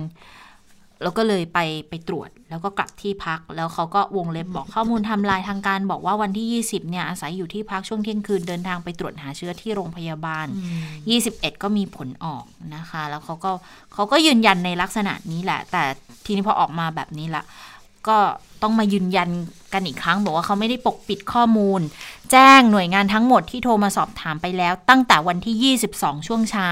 [1.02, 1.58] แล้วก็เลยไป
[1.88, 10.46] ไปตรวจแล้วก็กลับที่พัก แล้วเขาก็วงเล็บบอกข้อมูลทำลายทางการบอกว่าวันที่ 20 เนี่ยอาศัยอยู่ที่พักช่วงเที่ยงคืนเดินทางไปตรวจหาเชื้อที่โรงพยาบาล
[11.04, 12.44] 21 ก็มีผลออก
[12.76, 13.52] นะคะ แล้วเขาก็
[13.94, 15.82] เขาก็ยืนยันในลักษณะนี้แหละ แต่
[16.24, 17.42] ทีนี้พอออกมาแบบนี้ละ
[18.08, 18.18] ก็
[18.62, 19.30] ต้องมายืนยัน
[19.72, 21.80] กันอีกครั้ง บอกว่าเขาไม่ได้ปกปิดข้อมูล
[22.32, 26.70] แจ้งหน่วยงานทั้งหมดที่โทรมาสอบถามไปแล้ว ตั้งแต่วันที่ 22 ช่วงเช้า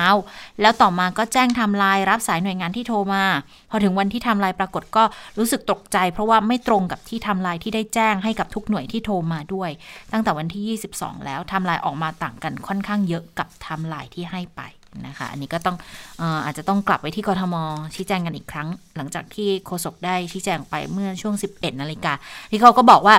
[0.61, 3.25] แล้วต่อมาก็แจ้งทำลายรับสายหน่วยงานที่โทรมา
[3.71, 5.05] พอถึงวันที่ทำลายปรากฏก็
[5.39, 9.71] รู้สึกตกใจ เพราะว่าไม่ตรงกับที่ทำลายที่ได้แจ้งให้กับทุกหน่วยที่โทรมาด้วย
[10.13, 14.63] ตั้งแต่วันที่ 22 แล้วทำลายออกมาต่างกันค่อนข้างเยอะกับทำลายที่ให้ไป
[15.07, 15.77] นะคะ อันนี้ก็ต้อง
[16.19, 17.55] เอ่ออาจจะต้องกลับไปที่กทม
[17.95, 22.13] ชี้แจงกันอีกครั้ง หลังจากที่โฆษกได้ชี้แจงไปเมื่อช่วง 11นาฬิกา
[22.51, 23.17] ที่เขาก็บอกว่า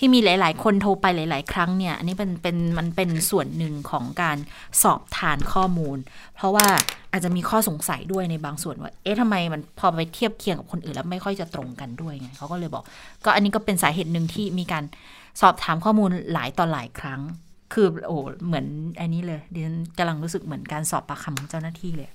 [0.00, 4.38] ที่มีหลาย ๆ คนโทรไปหลาย ๆ ครั้งเนี่ย อันนี้เป็นเป็นมันเป็นส่วนหนึ่งของการ
[4.82, 5.98] สอบทานข้อมูล
[6.36, 6.66] เพราะว่า
[7.12, 12.84] อาจจะมีข้อสงสัยด้วยในบางส่วนว่า เอ๊ะทำไมมันพอไปเทียบเคียงกับคนอื่นแล้วไม่ค่อยจะตรงกันด้วยไงเขาก็เลยบอก
[13.24, 14.84] ก็อันนี้ก็เป็นสาเหตุหนึ่งที่มีการ
[15.40, 17.20] สอบถามข้อมูลหลายต่อหลายครั้ง
[17.74, 18.66] คือโอ้เหมือน
[19.00, 22.08] อันนี้เลยดิฉันกำลังรู้สึกเหมือนการสอบปากคำของเจ้าหน้าที่เลย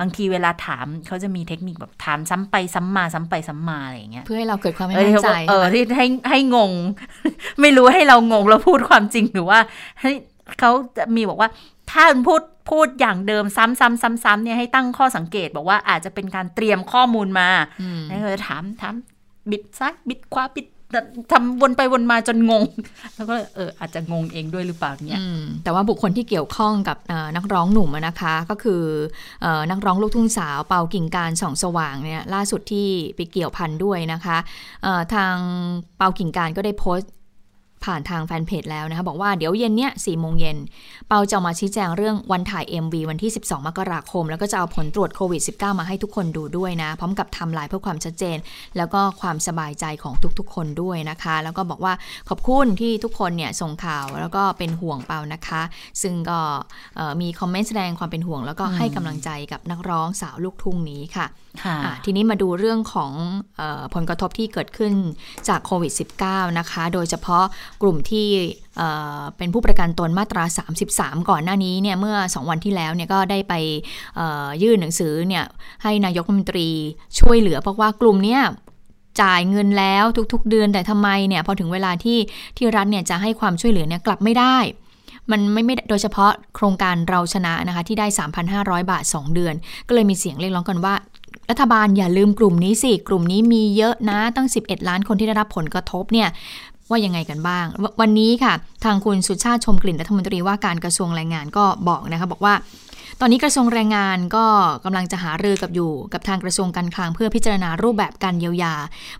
[0.00, 6.72] บางทีเวลาถามเขาจะมีเทคนิคแบบถามซ้ำไปซ้ำมาซ้ำไปซ้ำมาอะไรอย่างเงี้ยเพื่อให้เราเกิดความไม่เออมั่นที่ใจเขาเออที่ให้ให้งง
[7.60, 9.58] ไม่รู้ให้เรางงแล้วพูดความจริงหรือว่า
[10.00, 10.10] ให้
[10.60, 11.50] เขาจะมีบอกว่า
[11.92, 17.48] ถ้าพูดพูดอย่างเดิมซ้ำซ้ำซ้ำซ้ำเนี่ยให้ตั้งข้อสังเกตบอกว่าอาจจะเป็นการเตรียมข้อมูลมา
[17.80, 18.94] อืมแล้วก็จะถามถาม
[19.50, 20.66] บิดซ้ายบิดขวาบิด
[21.32, 22.64] ทำวนไปวนมาจนงง
[23.16, 25.20] แล้วก็เอออาจจะงงเองด้วยหรือเปล่าเนี่ย
[25.64, 26.96] แต่ว่าบุคคลที่เกี่ยวข้องกับ
[27.36, 28.82] นักร้องหนุ่มนะคะ ก็คือ
[29.44, 34.36] อนักร้องลูกทุ่งสาวเปากิ่งการส่องสว่างเนี่ยล่าสุดที่ไปเกี่ยวพันด้วยนะคะ
[35.14, 35.34] ทาง
[35.96, 37.10] เปากิ่งการก็ได้โพสต์
[37.84, 40.56] ผ่านทางแฟนเพจแล้วนะคะ บอกว่าเดี๋ยวเย็นเนี้ยสี่โมงเย็น
[41.08, 48.36] เปาจะมาชี้แจงเรื่องวันถ่าย MV วันที่ 12 มกราคม แล้วก็จะเอาผลตรวจโควิด -19 มาให้ทุกคนดูด้วยนะ พร้อมกับทำลายเพื่อความชัดเจน
[48.76, 51.92] แล้วก็ความสบายใจของทุกๆ คนด้วยนะคะ แล้วก็บอกว่า
[52.28, 55.62] ขอบคุณที่ทุกคนเนี่ยส่งข่าวแล้วก็เป็นห่วงเปานะคะ
[56.02, 56.40] ซึ่งก็
[57.20, 61.26] มีคอมเมนต์แสดงความเป็นห่วง แล้วก็ให้กำลังใจกับนักร้องสาวลูกทุ่งนี้ค่ะ
[62.04, 63.12] ทีนี้มาดูเรื่องของ
[63.60, 64.92] ออผลกระทบที่เกิดขึ้น
[65.48, 65.92] จากโควิด
[66.24, 67.44] -19 นะคะ โดยเฉพาะ
[67.82, 68.28] กลุ่มที่
[68.76, 70.44] เเป็นผู้ประกันตนมาตรา
[70.86, 73.54] 33 ก่อนหน้านี้เนี่ยเมื่อ 2 วันที่แล้วเนี่ยก็ได้ไป
[74.62, 75.44] ยื่นหนังสือเนี่ย
[75.82, 76.68] ให้นายกรัฐมนตรี
[77.18, 78.42] ช่วยเหลือ เพราะว่ากลุ่มเนี้ย
[79.22, 82.18] จ่ายเงินแล้วทุกๆเดือนแต่ทำไมเนี่ยพอถึงเวลาที่
[82.56, 84.58] ที่รัฐเนี่ยจะให้ความช่วยเหลือเนี่ยกลับไม่ได้
[85.30, 88.06] มันไม่ไม่โดยเฉพาะโครงการเราชนะนะคะที่ได้
[88.48, 89.54] 3,500 บาท 2 เดือน
[89.88, 90.94] ก็เลยมีเสียงเรียกร้องกันว่า
[91.50, 96.28] รัฐบาลอย่าลืมกลุ่มนี้สิ กลุ่มนี้มีเยอะนะตั้ง 11 ล้านคนที่ได้รับผลกระทบเนี่ย
[96.90, 98.52] ว่ายังไงกันบ้างววันนี้ค่ะ
[98.84, 102.54] ทางคุณสุชาติชมกลิ่นรัฐมนตรีว่าการกระทรวงแรงงานก็บอกนะคะบอกว่า
[103.20, 104.44] ตอนนี้กระทรวงแรงงานก็
[104.84, 108.74] กำลังจะหารือกับอยู่ กับทางกระทรวงการคลังเพื่อพิจารณารูปแบบการเยียวยา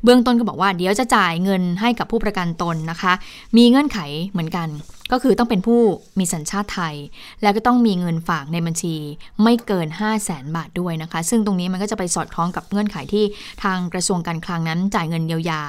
[0.05, 3.13] เบื้องต้นก็บอกว่าเดี๋ยวจะจ่ายเงินให้กับผู้ประกันตนนะคะ
[3.57, 4.69] มีเงื่อนไขเหมือนกัน
[5.13, 5.81] ก็คือต้องเป็นผู้
[6.19, 6.95] มีสัญชาติไทย
[7.43, 8.97] แล้วก็ต้องมีเงินฝากในบัญชี
[9.43, 13.25] ไม่เกิน 5 0 0แสนบาทด้วยนะคะ ซึ่งตรงนี้มันก็จะไปสอดคล้องกับเงื่อนไขที่
[13.65, 15.63] ทางกระทรวงการคลังนั้นจ่ายเงินเยียวยา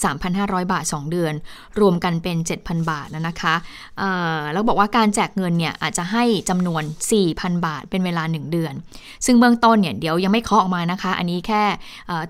[0.00, 1.34] 3,500 บาท 2 เดือน
[1.80, 3.54] รวมกันเป็น 7,000 บาทแล้วนะคะ
[4.52, 6.82] แล้วบอกว่าการแจกเงินเนี่ยอาจจะให้จำนวน
[7.24, 8.74] 4,000 บาทเป็นเวลา 1 เดือน
[9.26, 11.62] ซึ่งเบื้องต้นเนี่ยเดี๋ยวยังไม่เคาะออกมานะคะ อันนี้แค่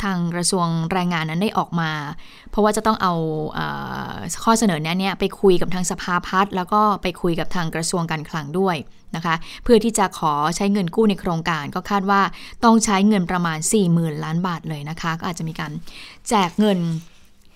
[0.04, 1.90] ทางกระทรวงแรงงานนั้นได้ออกมา
[2.50, 3.14] เพราะว่าจะต้องเอา
[3.52, 3.60] เอ
[4.12, 8.76] อข้อเสนอแนะเนี่ยไปคุยกับทางสภาพัฒน์แล้วก็ไปคุยกับทางกระทรวงการคลังด้วย
[9.16, 12.22] นะคะเพื่อที่จะขอใช้เงินกู้ในโครงการก็คาดว่า
[12.64, 13.58] ต้องใช้เงินประมาณ
[13.90, 15.72] 40,000 ล้านบาทเลยนะคะ ก็อาจจะมีการ
[16.28, 16.78] แจกเงิน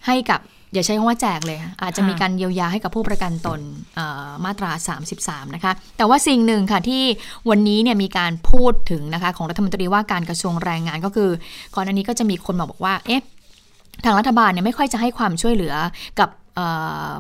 [0.07, 0.41] ให้กับ
[0.73, 3.61] อย่าใช้คำว่าแจกเลย อาจจะมีการเยียวยาให้กับผู้ประกันตน
[3.97, 4.71] เอ่อมาตรา
[5.13, 7.03] 33 นะคะ แต่ว่าสิ่งหนึ่งค่ะที่
[7.51, 11.31] วันนี้เนี่ยมีการพูดถึงนะคะของรัฐมนตรีว่าการกระทรวงแรงงานก็คือ
[11.75, 13.23] ก่อนอันนี้ก็จะมีคนมาบอกว่า เอ๊ะ
[14.05, 15.75] ทางรัฐบาลเนี่ยไม่ค่อยจะให้ความช่วยเหลือ
[16.21, 16.45] กับเอ่อ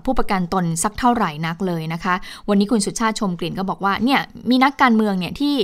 [0.05, 2.14] ผู้ประกันตนสักเท่าไหร่นักเลยนะคะ
[2.49, 4.20] วันนี้คุณสุชาติชมกลิ่นก็บอกว่าเนี่ย
[4.51, 5.55] มีนักการเมืองเนี่ยที่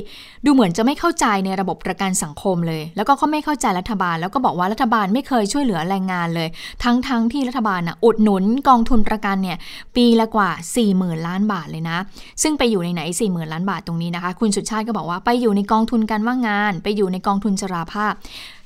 [0.45, 6.49] ดูเหมือนจะไม่เข้าใจในระบบประกันสังคมเลย แล้วก็เขาไม่เข้าใจรัฐบาล แล้วก็บอกว่ารัฐบาลไม่เคยช่วยเหลือแรงงานเลย
[6.85, 9.59] ทั้งทั้งที่รัฐบาลน่ะอุดหนุนกองทุนประกันเนี่ย
[9.97, 10.51] ปีละกว่า
[10.89, 11.99] 40,000 ล้านบาทเลยนะ
[12.43, 18.13] ซึ่งไปอยู่ในไหน40,000 ล้านบาทตรงนี้นะคะ คุณสุชาติก็บอกว่าไปอยู่ในกองทุนการว่างงาน ไปอยู่ในกองทุนชราภาพ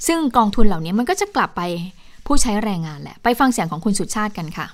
[0.07, 1.62] ซึ่งกองทุนเหล่านี้มันก็จะกลับไป
[2.27, 4.66] ผู้ใช้แรงงานแหละ ไปฟังเสียงของคุณสุชาติกันค่ะ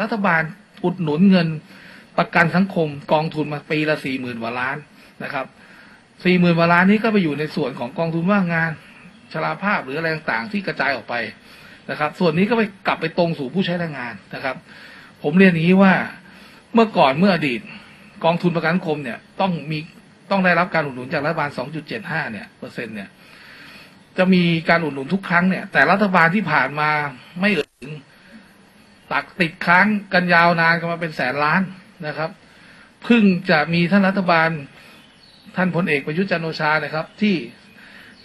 [0.00, 0.42] รัฐบาล
[0.84, 1.48] อุดหนุนเงิน
[2.18, 4.76] ประกันสังคมกองทุนมาปีละสี่หมื่นกว่าล้าน
[5.24, 5.46] นะครับ
[6.24, 8.70] สี่หมื่นกว่าล้านนี้ก็ไปอยู่ในส่วนของกองทุนว่างงาน
[9.32, 11.14] ชราภาพหรืออะไรต่างๆ ที่กระจายออกไป
[11.90, 14.56] นะครับ ส่วนนี้ก็ไปกลับไปตรงสู่ผู้ใช้แรงงานนะครับ
[15.22, 15.92] ผมเรียนอย่างนี้ว่า
[16.74, 17.60] เมื่อก่อนเมื่ออดีต
[18.24, 19.78] กองทุนประกันสังคมเนี่ยต้องมี
[20.30, 21.50] ต้องได้รับการอุดหนุนจากรัฐบาล
[21.90, 23.08] 2.75 เนี่ยเปอร์เซ็นต์เนี่ย
[24.18, 26.90] จะมีการอุดหนุนทุกครั้งเนี่ยแต่รัฐบาลที่ผ่านมา
[27.40, 27.92] ไม่เอ่ยถึง
[29.12, 31.62] ตักติดค้างกันยาวนานกันมาเป็นแสนล้าน
[32.06, 32.30] นะครับ
[33.02, 34.50] เพิ่งจะมีท่านรัฐบาล
[35.56, 37.36] ท่านพลเอกประยุทธ์จันโอชานะครับ ที่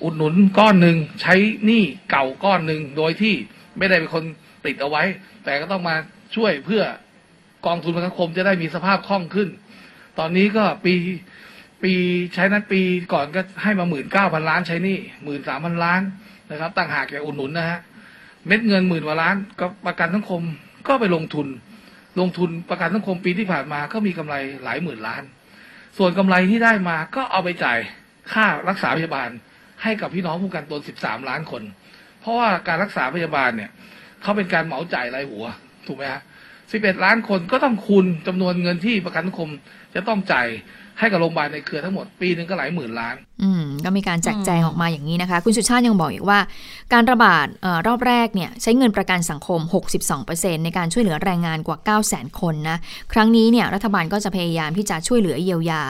[0.04, 3.34] อุดหนุนก้อนหนึ่งใช้หนี้เก่าก้อนหนึ่งโดยที่
[3.78, 4.24] ไม่ได้เป็นคน
[4.66, 5.04] ติดเอาไว้
[5.44, 5.96] แต่ก็ต้องมา
[6.36, 6.84] ช่วยเพื่อ
[7.66, 9.50] กองทุนประกันสังคมจะได้มีสภาพคล่องขึ้น
[10.20, 10.94] ตอนนี้ก็ปี
[11.84, 11.94] ปี
[12.34, 12.82] ใช้นั้นปี
[13.14, 16.02] ก่อนก็ให้มาหมื่นเก้าพันล้านใช้หนี่หมื่นสามพันล้าน
[16.52, 17.80] นะครับต่างหากจากอุดหนุนนะฮะ
[18.48, 20.42] เม็ดเงินหมื่นกว่าล้านก็ประกันสังคม
[20.88, 21.48] ก็ไปลงทุน
[22.20, 25.24] ลงทุนประกันสังคมปีที่ผ่านมาก็มีกำไรหลายหมื่นล้าน
[25.98, 27.80] ส่วนกำไรที่ได้มาก็เอาไปจ่าย
[28.34, 29.30] ค่ารักษาพยาบาล
[29.84, 31.64] ให้กับพี่น้องผู้ประกันตน 13 ล้านคน
[32.20, 33.72] เพราะว่าการรักษาพยาบาลเนี่ย
[34.22, 35.46] เขาเป็นการเหมาจ่ายรายหัว
[35.88, 36.22] ถูกไหมฮะ
[36.62, 39.50] 11 ล้านคนก็ต้องคูณจำนวนเงินที่ประกันสังคม
[39.96, 40.48] จะต้องจ่าย
[41.02, 46.40] ให้กับโรงพยาบาลในเครือทั้งหมดปีหนึ่งก็หลายหมื่นล้าน อืมก็มีการแจกแจงออกมาอย่างนี้นะคะ คุณสุชาติยังบอกอีกว่า
[46.94, 49.60] การระบาดออรอบแรกเนี่ยใช้เงินประกันสังคม
[50.14, 51.78] 62%ในการช่วยเหลือแรงงานกว่า
[52.10, 52.78] 900,000 คนนะ
[53.14, 55.84] ครั้งนี้เนี่ยรัฐบาลก็จะพยายามที่จะช่วยเหลือเยียวยา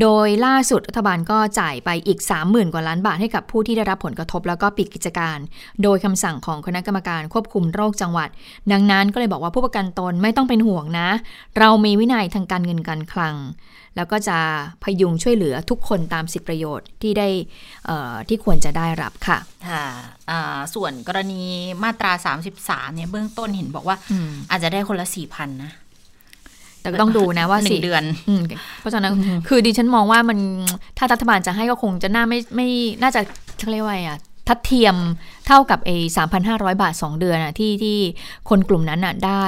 [0.00, 5.38] โดยล่าสุดรัฐบาลก็จ่ายไปอีก 30,000 กว่าล้านบาทให้กับผู้ที่ได้รับผลกระทบแล้วก็ปิดกิจการ
[5.82, 8.28] โดยคำสั่งของคณะกรรมการควบคุมโรคจังหวัด
[8.72, 11.08] ดังนั้นก็เลยบอกว่าผู้ประกันตนไม่ต้องเป็นห่วงนะ
[11.58, 13.36] เรามีวินัยทางการเงินการคลัง
[13.96, 14.38] แล้วก็จะ
[14.84, 17.28] พยุงช่วยเหลือทุกคนตามสิทธิประโยชน์ที่ได้
[18.28, 19.84] ที่ควรจะได้รับค่ะค่ะ
[20.74, 21.42] ส่วนกรณี
[21.82, 22.12] มาตรา
[22.52, 23.96] 33 เนี่ยเบื้องต้นเห็นบอกว่า
[24.50, 25.72] อาจจะได้คนละสี่พันนะ
[26.80, 28.02] แต่ก็ต้องดูนะว่าสี่เดือน
[28.80, 29.12] เพราะฉะนั้น
[29.48, 30.38] คือดิฉันมองว่ามัน
[30.98, 32.68] ถ้ารัฐบาลจะให้ก็คงจะน่าไม่ไม่
[33.02, 33.20] น่าจะ
[33.70, 34.96] เรียกว่าอะ ทัดเทียม
[35.46, 37.98] เท่ากับเอสามพันห้าร้อยบาท2เดือนอะที่ที่
[38.48, 39.44] คนกลุ่มนั้นอะได้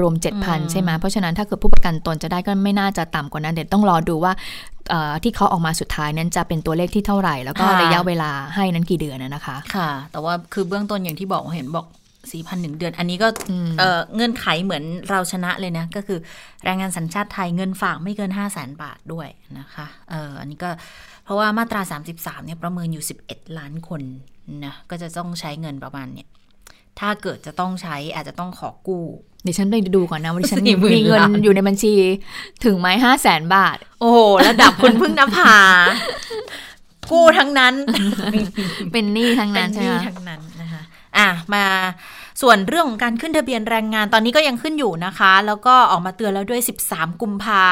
[0.00, 4.32] รวมๆเจ็ดพันใช่ไหมเพราะฉะนั้นถ้าเกิดผู้ประกันตนจะได้ก็ไม่น่าจะต่ำกว่านั้นเดี๋ยวต้องรอดูว่า
[5.22, 11.86] ที่เขาออกมาสุดท้ายนั้นจะเป็นตัวเลขที่เท่าไหร่ แล้วก็ระยะเวลาให้นั้นกี่เดือนนะคะ ค่ะ แต่ว่าคือเบื้องต้นอย่างที่บอกเห็นบอก
[12.32, 13.28] สี่พันหนึ่งเดือน อันนี้ก็
[14.14, 16.18] เงื่อนไขเหมือนเราชนะเลยนะ ก็คือ
[16.64, 19.28] แรงงานสัญชาติไทยเงินฝากไม่เกินห้าแสนบาทด้วย
[19.58, 20.70] นะคะเอออันนี้ก็
[21.24, 21.80] เพราะว่ามาตรา
[22.14, 24.02] 33เนี่ยประเมินอยู่ 11 ล้านคน
[24.64, 26.28] นะก็จะต้องใช้เงินประมาณเนี่ย
[27.00, 29.04] ถ้าเกิดจะต้องใช้อาจจะต้องขอกู้
[29.42, 30.72] เดี๋ยวฉันไปดูก่อนนะว่าฉันมี
[31.06, 31.94] เงินอยู่ในบัญชี
[32.64, 35.56] ถึงไหมห้าแสนบาท โอ้โหระดับคุณพึ่งนภา
[37.12, 37.74] กู้ทั้งนั้น
[38.92, 40.82] เป็นหนี้ทั้งนั้นใช่ไหมทั้งนั้นนะคะ
[41.18, 41.64] อะมา
[42.42, 47.64] ส่วนเรื่องของการขึ้นทะเบียนแรงงานตอนนี้ก็ยังขึ้นอยู่นะคะ แล้วก็ออกมาเตือนแล้วด้วย 13 กุมภา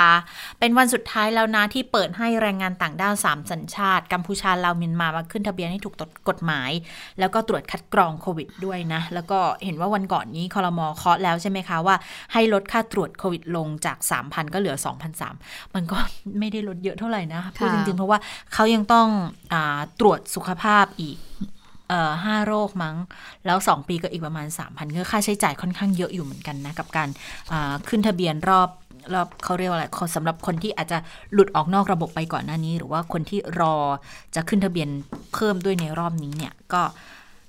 [0.58, 5.94] เป็นวันสุดท้ายแล้วนะที่เปิดให้แรงงานต่างด้าว3สัญชาติ กัมพูชาลาวเมียนมามาขึ้นทะเบียนให้ถูก
[6.28, 6.70] กฎหมาย
[7.18, 11.96] แล้วก็ตรวจคัดกรองโควิดด้วยนะ แล้วก็เห็นว่าวันก่อนนี้คอรมอเคาะแล้วใช่ไหมคะว่า
[12.32, 14.76] ให้ลดค่าตรวจโควิดลงจาก 3,000 ก็เหลือ
[15.24, 15.98] 2,003มันก็
[16.38, 18.18] ไม่ได้ลดเยอะเท่าไหร่นะพูดจริงๆเพราะว่า
[18.52, 19.08] เขายังต้อง
[19.52, 19.54] อ
[20.00, 21.18] ตรวจสุขภาพอีก
[21.88, 22.96] เอ่อห้าโรคมั้ง
[23.46, 27.08] แล้วสองปีก็อีกประมาณสามพันก็ค่าใช้จ่ายค่อนข้างเยอะอยู่เหมือนกันนะ กับการ
[27.88, 28.68] ขึ้นทะเบียนรอบ
[29.14, 30.98] รอบเขาเรียกว่าอะไรสำหรับคนที่อาจจะ
[31.32, 33.74] หลุดออกนอกระบบไปก่อนหน้านี้ หรือว่าคนที่รอ
[34.34, 34.88] จะขึ้นทะเบียน
[35.34, 36.82] เพิ่มด้วยในรอบนี้เนี่ยก็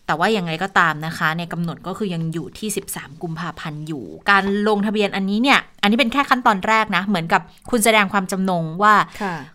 [0.08, 8.94] แต่ว่ายังไงก็ตามนะคะ ในกำหนดก็คือยังอยู่ที่ 13 กุมภาพันธ์อยู่ การลงทะเบียนอันนี้เนี่ย อันนี้เป็นแค่ขั้นตอนแรกนะ เหมือนกับคุณแสดงความจำนงว่า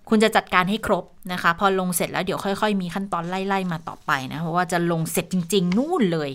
[0.08, 6.30] คุณจะจัดการให้ครบนะคะ พอลงเสร็จแล้วเดี๋ยวค่อย ๆ มีขั้นตอนไล่ ๆ มาต่อไปนะ เพราะว่าจะลงเสร็จจริง ๆ นู่นเลย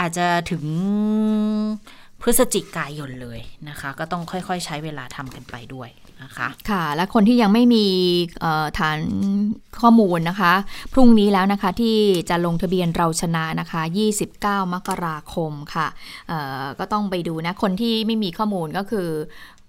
[0.00, 0.64] อาจจะถึง
[2.22, 5.88] พฤศจิกายนเลยนะคะ ก็ต้องค่อย ๆ ใช้เวลาทำกันไปด้วย
[6.22, 7.86] นะคะค่ะ และคนที่ยังไม่มี
[8.78, 8.98] ฐาน
[9.80, 10.52] ข้อมูลนะคะ
[10.92, 11.96] พรุ่งนี้แล้วนะคะที่
[12.30, 13.82] จะลงทะเบียนเราชนะนะคะ
[14.24, 15.86] 29 มกราคมค่ะ
[16.78, 19.08] ก็ต้องไปดูนะ คนที่ไม่มีข้อมูลก็คือ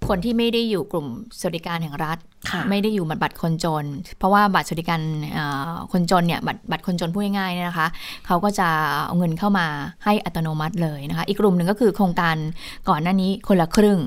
[0.09, 1.07] คนที่ไม่ได้อยู่กลุ่ม
[1.39, 2.17] สวัสดิการแห่งรัฐ
[2.69, 3.85] ไม่ได้อยู่บัตรคนจน
[4.17, 5.01] เพราะว่าบัตรสวัสดิการ
[5.91, 7.87] คนจนเนี่ยบัตรบัตรคนจนพูดง่ายๆเนี่ยนะคะ
[8.25, 8.67] เขาก็จะ
[9.05, 9.67] เอาเงินเข้ามา
[10.05, 12.35] ให้อัตโนมัติเลยนะคะ อีกกลุ่มหนึ่งก็คือโครงการ
[12.89, 13.99] ก่อนหน้านี้คนละครึ่ง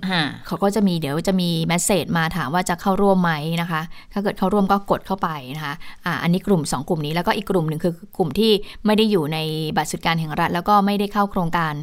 [0.46, 3.32] เขาก็จะมีเดี๋ยวจะมีแมสเซจมาถามว่าจะเข้าร่วมไหม
[3.62, 3.82] นะคะ
[4.12, 5.74] ถ้าเกิดเข้าร่วมก็กดเข้าไปนะคะ
[6.06, 8.50] อ่าอันนี้กลุ่ม 2 กลุ่มนี้แล้วก็อีกกลุ่มหนึ่งคือกลุ่มที่
[8.87, 9.38] ไม่ได้อยู่ใน
[9.76, 11.74] บัตรสวัสดิการแห่งรัฐ แล้วก็ไม่ได้เข้าโครงการ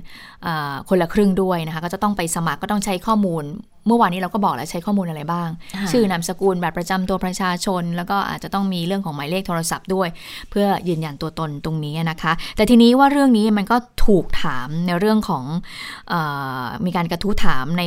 [0.89, 3.45] คนละครึ่งด้วยนะคะ ก็จะต้องไปสมัครก็ต้องใช้ข้อมูล
[3.87, 5.49] เมื่อวานนี้เราก็บอกแล้วใช้ข้อมูลอะไรบ้าง
[5.91, 10.07] ชื่อนามสกุลบัตรประจำตัวประชาชน แล้วก็อาจจะต้องมีเรื่องของหมายเลขโทรศัพท์ด้วย
[10.49, 15.43] เพื่อยืนยันตัวตนตรงนี้นะคะ แต่ทีนี้ว่าเรื่องนี้มันก็ถูกถามในเรื่องของ
[16.13, 16.15] อ
[16.85, 17.83] มีการกระทู้ถามใน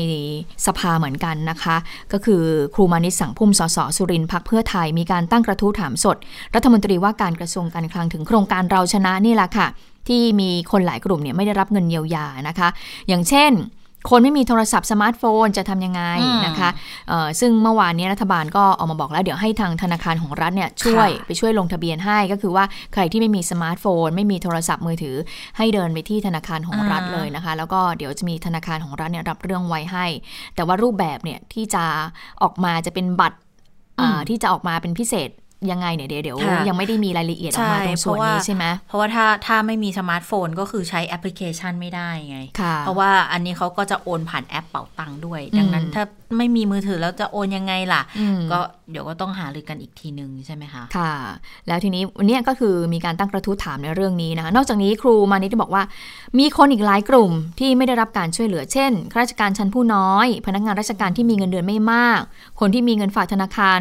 [0.66, 1.76] สภาเหมือนกันนะคะ
[2.12, 2.42] ก็คือ
[2.74, 6.16] ครูมานิสสังพุ่มสสสุรินทร์พักเพื่อไทยมีการตั้งกระทู้ถามสด
[6.54, 9.66] รัฐมนตรีว่าการกระทรวงการคลังถึงโครงการเราชนะนี่แหละค่ะ
[10.08, 12.68] ที่มีคนหลายกลุ่มเนี่ยไม่ได้รับเงินเยียวยานะคะ
[13.08, 13.52] อย่างเช่น
[14.10, 16.70] คนไม่มีโทรศัพท์สมาร์ทโฟนจะทำยังไงอืมนะคะ
[17.08, 25.16] เอ่อซึ่งเมื่อวานนี้รัฐบาลก็ออกมาบอกแล้ว เดี๋ยวให้ทางธนาคารของรัฐเนี่ยช่วยค่ะไปช่วยลงทะเบียนให้ก็คือว่าใครที่ไม่มีสมาร์ทโฟน ไม่มีโทรศัพท์มือถือ
[25.56, 30.06] ให้เดินไปที่ธนาคารของรัฐอ่าเลยนะคะ แล้วก็เดี๋ยวจะมีธนาคารของรัฐเนี่ยรับเรื่องไว้ให้
[30.54, 31.84] แต่ว่ารูปแบบเนี่ยที่จะ
[32.42, 33.38] ออกมาจะเป็นบัตร
[34.00, 35.30] อ่าที่จะออกมาเป็นพิเศษ
[35.70, 46.04] ยังไงเนี่ยเดี๋ยวเดี๋ยวค่ะยังไม่ได้มีรายละเอียดออกมาตรงส่วนนี้ใช่ไหมเพราะว่าถ้าถ้าไม่มีสมาร์ทโฟนก็คือใช้แอปพลิเคชันไม่ได้ไงค่ะเพราะว่าอันนี้เขาก็จะโอนผ่านแอปเป๋าตังค์ด้วย ดังนั้นอืมถ้า
[46.36, 48.58] ไม่มีมือถือแล้วจะโอนยังไงล่ะอืมก็
[48.90, 51.14] เดี๋ยวก็ต้องหารือกันอีกทีนึงใช่ไหมคะค่ะ
[51.68, 55.82] แล้วทีนี้วันเนี้ยก็คือมีการตั้งกระทู้ถามในเรื่องนี้นะคะนอกจากนี้ครูมานิดบอกว่า
[56.38, 62.20] มีคนอีกหลายกลุ่มที่ไม่ได้รับการช่วยเหลือเช่นข้าราชการชั้นผู้น้อย พนักงานราชการที่มีเงินเดือนไม่มาก
[62.60, 63.80] คนที่มีเงินฝากธนาคาร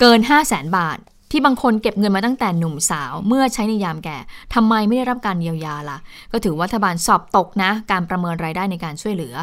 [0.00, 0.98] เกิน 5 0 0แสนบาท
[1.32, 4.18] ที่บางคนเก็บเงินมาตั้งแต่หนุ่มสาว เมื่อใช้ในยามแก่
[4.54, 5.98] ทำไมไม่ได้รับการเยียวยาล่ะ
[6.32, 9.34] ก็ถือว่ารัฐบาลสอบตกนะ การประเมินรายได้ในการช่วยเหลือ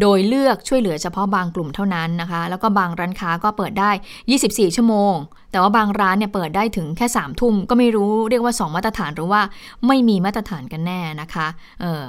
[0.00, 3.90] โดยเลือกช่วยเหลือเฉพาะบางกลุ่มเท่านั้นนะคะ แล้วก็บางร้านค้าก็เปิดได้
[4.32, 5.14] 24 ชั่วโมง
[5.52, 9.40] แต่ว่าบางร้านเนี่ยเปิดได้ถึงแค่3ทุ่มก็ไม่รู้เรียกว่า 2 มาตรฐานหรือว่า
[9.86, 11.46] ไม่มีมาตรฐานกันแน่นะคะ
[11.80, 12.04] เออ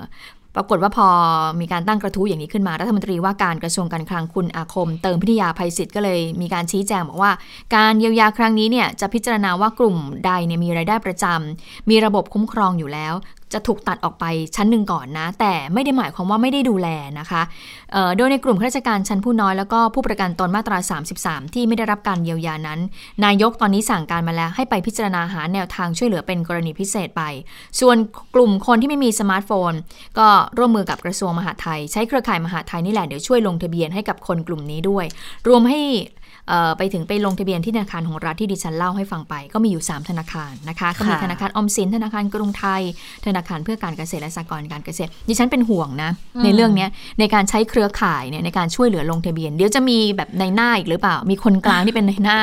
[0.55, 1.07] ปรากฏว่าพอ
[1.61, 7.31] มีการตั้งกระทู้อย่างนี้ขึ้นมา รัฐมนตรีว่าการกระทรวงการคลังคุณอาคม เติมพิทยาภัยศิษย์ก็เลยมีการชี้แจงบอกว่า
[7.75, 13.13] การเยียวยาครั้งนี้เนี่ยจะพิจารณาว่ากลุ่มใดเนี่ยมีรายได้ประจำมีระบบคุ้มครองอยู่แล้ว
[13.53, 14.25] จะถูกตัดออกไป
[14.55, 16.87] ชั้นหนึ่งก่อนนะ แต่ไม่ได้หมายความว่าไม่ได้ดูแล
[17.19, 17.41] นะคะ
[18.17, 20.77] โดยในกลุ่มข้าราชการชั้นผู้น้อยแล้วก็ผู้ประกันตนมาตรา
[21.17, 22.79] 33 ที่ไม่ได้รับการเยียวยานั้น
[23.25, 27.23] นายกตอนนี้สั่งการมาแล้วให้ไปพิจารณาหาแนวทางช่วยเหลือเป็นกรณีพิเศษไป
[27.79, 27.97] ส่วน
[28.35, 29.71] กลุ่มคนที่ไม่มีสมาร์ทโฟน
[30.19, 30.27] ก็
[30.57, 35.05] ร่วมมือกับกระทรวงมหาดไทย ใช้เครือข่ายมหาดไทยนี่แหละเดี๋ยวช่วยลงทะเบียนให้กับคนกลุ่มนี้ด้วย
[35.47, 35.81] รวมให้
[36.77, 42.81] ไปถึงไปลงทะเบียนที่ธนาคารของรัฐที่ดิฉันเล่าให้ฟังไป ก็มีอยู่ 3 ธนาคารนะคะก็มีค่ะธนาคารออมสินธนาคารกรุงไทย
[43.25, 46.11] ธนาคารเพื่อการเกษตรและสหกรณ์การเกษตรดิฉันเป็นห่วงนะ
[46.43, 46.89] ในเรื่องเนี้ย
[47.19, 52.39] ในการใช้เครือข่ายเนี่ยในการช่วยเหลือลงทะเบียน เดี๋ยวจะมีแบบในหน้าอีกหรือเปล่า มีคนกลางที่เป็นในหน้า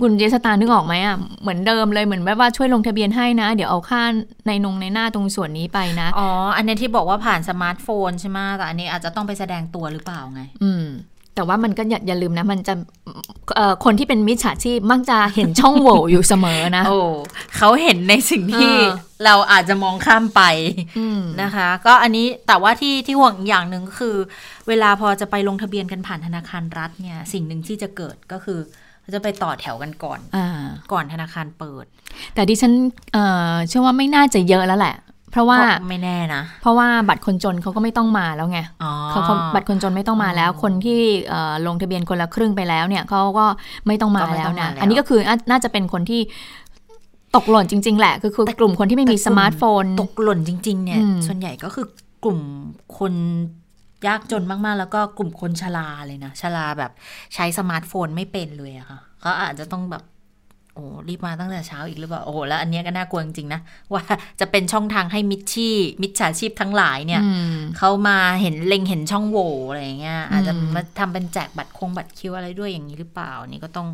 [0.00, 4.02] คุณเจสตานึกออกไหมอะเหมือนเดิมเลยเหมือนแบบว่าช่วยลงทะเบียนให้นะ เดี๋ยวเอาค่า
[4.46, 10.86] ในนงในหน้าตรงส่วนนี้ไปนะอ๋ออันนี้ที่บอกว่าผ่านสมาร์ทโฟนใช่ไหมแต่อันนี้อาจจะต้องไปแสดงตัวหรือเปล่าไง อืม
[11.36, 12.74] แต่ว่ามันก็อย่าอย่าลืมนะ มันจะ
[13.56, 16.98] เอ่อคนที่เป็นมิจฉาชีพมักจะเห็นช่องโหว่อยู่เสมอนะ โอ้
[17.56, 18.86] เขาเห็นในสิ่งที่เออ
[19.24, 20.42] เราอาจจะมองข้ามไป
[20.98, 24.16] อืมนะคะ ก็อันนี้แต่ว่าที่ที่ห่วงอีกอย่างหนึ่งก็คือ
[24.68, 28.58] เวลาพอจะไปลงทะเบียนกันผ่านธนาคารรัฐเนี่ย สิ่งหนึ่งที่จะเกิดก็คือ
[29.14, 30.48] จะไปต่อแถวกันก่อนอ่า
[30.92, 31.84] ก่อนธนาคารเปิด
[32.34, 32.72] แต่ดิฉัน
[33.12, 34.94] เอ่อเชื่อว่าไม่น่าจะเยอะแล้วแหละ
[35.36, 43.46] เพราะว่าก็ไม่แน่นะ เพราะว่าบัตรคนจนเขาก็ไม่ต้องมาแล้วไงอ๋อเขาเขาบัตรคนจนไม่ต้องมาแล้ว คนที่เอ่อลงทะเบียนคนละครึ่งไปแล้วเนี่ยเขาก็
[43.86, 46.20] ไม่ต้องมาก็ไม่แล้ต้วองมานะแล้วอันนี้ก็คือน่าน่าจะเป็นคนที่
[47.36, 51.86] ตกหล่นจริง ๆ แหละ คือคือกลุ่มคนที่ไม่มีสมาร์ทโฟน ตกหล่นจริง ๆ เนี่ยอืมส่วนใหญ่ก็คือ
[52.24, 52.40] กลุ่ม
[52.98, 53.14] คน
[54.06, 56.92] ยากจนมาก ๆ แล้วก็กลุ่มคนชราเลยนะชราแบบ
[57.34, 60.02] ใช้สมาร์ทโฟนไม่เป็นเลยอะค่ะเขาอาจจะต้องแบบ
[60.76, 63.60] โอ้รีบมาตั้งแต่เช้าอีกหรือเปล่าโอ้โหแล้วอันเนี้ยก็น่ากลัวจริงๆนะ
[63.92, 64.02] ว่า
[64.40, 65.70] จะเป็นช่องทางให้มิจชี
[66.02, 73.88] มิจฉาชีพทั้งหลายเนี่ยอืมเขามาเห็นเล็งเห็นช่องโหว่อะไรอย่างเงี้ยอาจจะอืมมาทำเป็นแจกบัตรคงบัตรคิวอะไรด้วยอย่างนี้หรือเปล่า นี่ก็ต้อง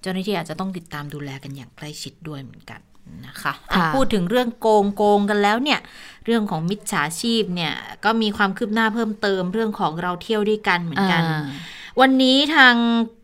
[0.00, 2.80] เจ้าหน้าที่อาจจะต้องติดตามดูแลกันอย่างใกล้ชิดด้วยเหมือนกัน
[3.26, 5.78] นะคะอะค่ะพูดถึงเรื่องโกงโกงกันแล้วเนี่ย
[6.24, 7.72] เรื่องของมิจฉาชีพเนี่ย
[8.04, 11.42] ก็มีความคืบหน้าเพิ่มเติมเรื่องของเราเที่ยวด้วยกันเหมือนกันอ่า
[12.00, 12.74] วันนี้ทาง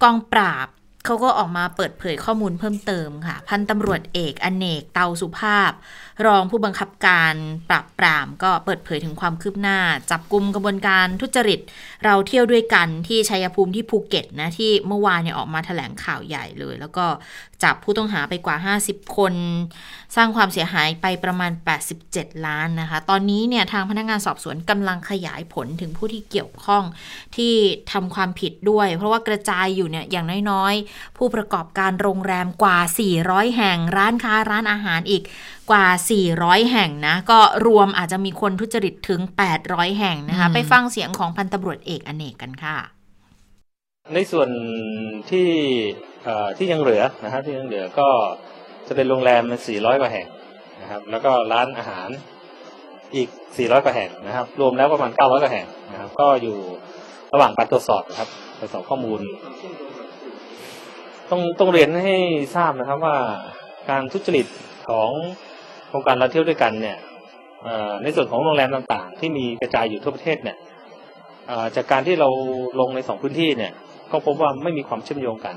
[0.02, 0.68] กองปราบ
[1.04, 5.70] เขาก็ออกมาเปิดเผยข้อมูลเพิ่มเติมค่ะ พันตำรวจเอกอเนกเตาสุภาพ
[6.26, 7.34] รองผู้บังคับการ
[7.70, 9.78] ปราบปรามก็เปิดเผยถึงความคืบหน้า
[10.10, 11.60] จับกลุ่มกระบวนการทุจริต
[12.04, 17.06] เราเที่ยวด้วยกันที่ชัยภูมิที่ภูเก็ตนะที่เมื่อวานเนี่ยออกมาแถลงข่าวใหญ่เลย แล้วก็
[17.62, 18.56] จับผู้ต้องหาไปกว่า
[18.86, 19.34] 50 คน
[20.16, 21.52] สร้างความเสียหายไปประมาณ
[21.98, 26.84] 87 ล้านนะคะ ตอนนี้เนี่ยทางพนักงานสอบสวนกำลังขยายผลถึงผู้ที่เกี่ยวข้อง
[27.36, 27.54] ที่
[27.92, 32.78] ทำความผิดด้วย เพราะว่ากระจายอยู่เนี่ยอย่างน้อยๆ ผู้ประกอบการโรงแรมกว่า
[33.18, 35.22] 400 แห่งร้านค้าร้านอาหารอีก
[35.70, 35.86] กว่า
[36.30, 39.20] 400 แห่งนะ ก็รวมอาจจะมีคนทุจริตถึง
[39.60, 42.76] 800 แห่งนะคะอืมไปฟังเสียงของพันตำรวจเอกอเนกกันค่ะ
[44.14, 44.48] ในส่วน
[45.30, 45.48] ที่
[46.24, 48.08] เอ่อที่ยังเหลือนะครับที่ยังเหลือก็
[48.88, 49.42] จะเป็นโรงแรม
[49.72, 50.26] 400 กว่าแห่ง
[50.82, 52.08] นะครับ แล้วก็ร้านอาหาร
[53.14, 56.58] อีก 400 กว่าแห่งนะครับ รวมแล้วประมาณ 900 กว่าแห่งนะครับ ก็อยู่
[57.34, 59.20] ระหว่างการตรวจสอบนะครับ ตรวจสอบข้อมูล
[61.30, 62.16] ต้องต้องเรียนให้
[62.54, 63.16] ทราบนะครับว่า
[63.90, 64.46] การทุจริต
[64.88, 65.10] ของ
[65.90, 66.98] โครงการเราเที่ยวด้วยกันเนี่ย
[68.02, 70.56] ในส่วนของโรงแรมต่างๆ ที่มีกระจายอยู่ทั่วประเทศเนี่ย
[71.76, 72.28] จากการที่เรา
[72.80, 73.72] ลงในสองพื้นที่เนี่ย
[74.12, 75.54] ก็พบว่าไม่มีความเชื่อมโยงกัน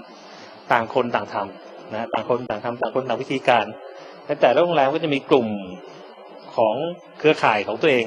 [0.72, 3.66] ต่างคนต่างทำนะต่างคนต่างทำต่างคนต่างวิธีการ
[4.26, 5.48] ในแต่ละโรงแรมก็จะมีกลุ่ม
[6.56, 6.76] ของ
[7.20, 8.06] เครือข่ายของตัวเอง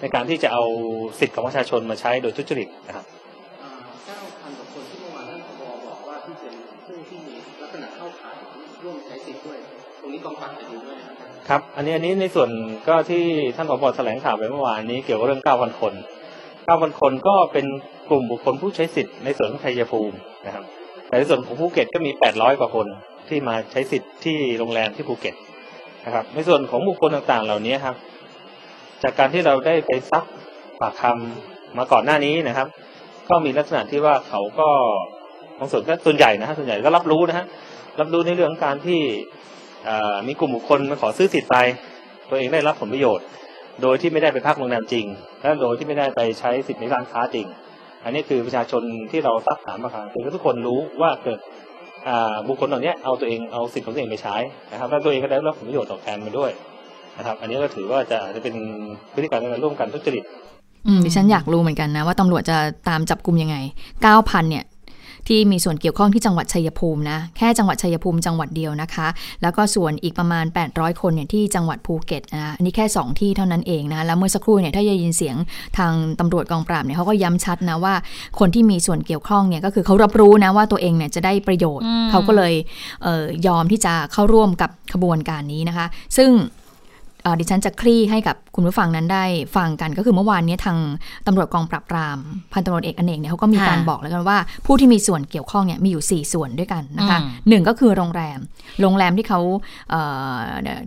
[0.00, 0.64] ในการที่จะเอา
[1.20, 3.06] สิทธิ์ของประชาชนมาใช้โดยทุจริตนะครับ
[4.06, 6.54] เก้าพันกว่าคนที่เมื่อวานท่านผบบอกว่าที่เป็น
[6.84, 8.36] ผู้ที่มีลักษณะเข้าข่าย
[8.82, 9.58] ร่วมใช้สิทธิ์ด้วย
[10.00, 10.52] ตรงนี้กองปราบ
[11.52, 12.50] ครับ อันนี้อันนี้ในส่วน
[12.88, 13.24] ก็ที่
[13.56, 15.92] ท่านผบแถลงข่าวไปเมื่อวานนี้เกี่ยวกับเรื่อง 9,000 คน
[16.46, 17.66] 9,000 คนก็เป็น
[18.08, 20.64] กลุ่มบุคคลผู้ใช้สิทธิ์ในส่วนของชัยภูมินะครับ
[21.08, 22.86] แต่ในส่วนของภูเก็ตก็มี 800 กว่าคน
[23.28, 25.34] ที่มาใช้สิทธิ์ที่โรงแรมที่ภูเก็ต
[26.06, 27.96] นะครับ ในส่วนของบุคคลต่างๆ เหล่านี้ครับ
[29.02, 30.24] จากการที่เราได้ไปซัก
[30.80, 32.68] ปากคำมาก่อนหน้านี้นะครับ
[33.28, 34.68] ก็มีลักษณะที่ว่าเขาก็
[35.58, 37.46] บางส่วนก็ส่วนใหญ่นะฮะส่วนใหญ่ก็รับรู้นะฮะ
[38.00, 39.00] รับรู้ในเรื่องการที่
[40.26, 41.56] มีกลุ่มบุคคลมาขอซื้อสิทธิ์ไป
[42.28, 43.24] ตัวเองได้รับผลประโยชน์
[43.82, 45.06] โดยที่ไม่ได้ไปพักโรงแรมจริง
[45.40, 47.46] และโดยที่ไม่ได้ไปใช้สิทธิ์ในร้านค้าจริง
[48.04, 51.38] อันนี้คือประชาชนที่เราซักถามมาครั้งคือทุกคนรู้ว่าเกิด
[52.48, 54.36] บุคคลเหล่านี้เอาตัวเองเอาสิทธิ์ของตัวเองไปใช้
[54.72, 56.50] นะครับแล้วตัวเองก็ได้รับผลประโยชน์ตอบแทนมาด้วย
[57.18, 58.54] นะครับ อันนี้ก็ถือว่าจะจะเป็น
[59.14, 60.24] พฤติกรรมในการร่วมกันทุจริต
[60.86, 62.56] อืมดิฉันอยากรู้เหมือนกันนะว่าตำรวจจะ
[62.88, 63.56] ตามจับกลุ่มยังไง
[64.02, 64.64] 9,000 เนี่ย
[65.28, 69.08] ที่มีส่วนเกี่ยวข้องที่จังหวัดชัยภูมินะ แค่จังหวัดชัยภูมิจังหวัดเดียวนะคะ
[69.42, 75.36] แล้วก็ส่วนอีกประมาณ 800 คนเนี่ยที่จังหวัดภูเก็ตนะอันนี้แค่ 2 ที่เท่านั้นเองนะ แล้วเมื่อสักครู่เนี่ยถ้าจะยินเสียง
[75.78, 77.94] ทางตำรวจกองปราบเนี่ยเขาก็ย้ำชัดนะว่า
[78.38, 82.54] คนที่มีส่วนเกี่ยวข้องเนี่ยก็คือเขารับรู้นะว่าตัวเองเนี่ยจะได้ประโยชน์อืมเขาก็เลย
[83.02, 86.57] เออยอมที่จะเข้าร่วมกับขบวนการนี้นะคะ ซึ่งเอ่อ
[87.40, 89.24] ดิฉันจะคลี่ให้กับคุณผู้ฟังนั้นได้
[89.56, 90.78] ฟังกันก็คือเมื่อวานนี้ทาง
[91.26, 92.18] ตำรวจกองปราบปราม
[92.52, 98.38] พันตำรวจเอกอเนกเนี่ยเขาก็มีการค่ะบอกแล้วกันว่า ผู้ที่มีส่วนเกี่ยวข้องเนี่ยมีอยู่ 4 ส่วนด้วยกันนะคะอืมหนึ่งก็คือโรงแรม
[98.80, 99.40] โรงแรมที่เขา
[99.90, 100.00] เอ่
[100.34, 100.38] อ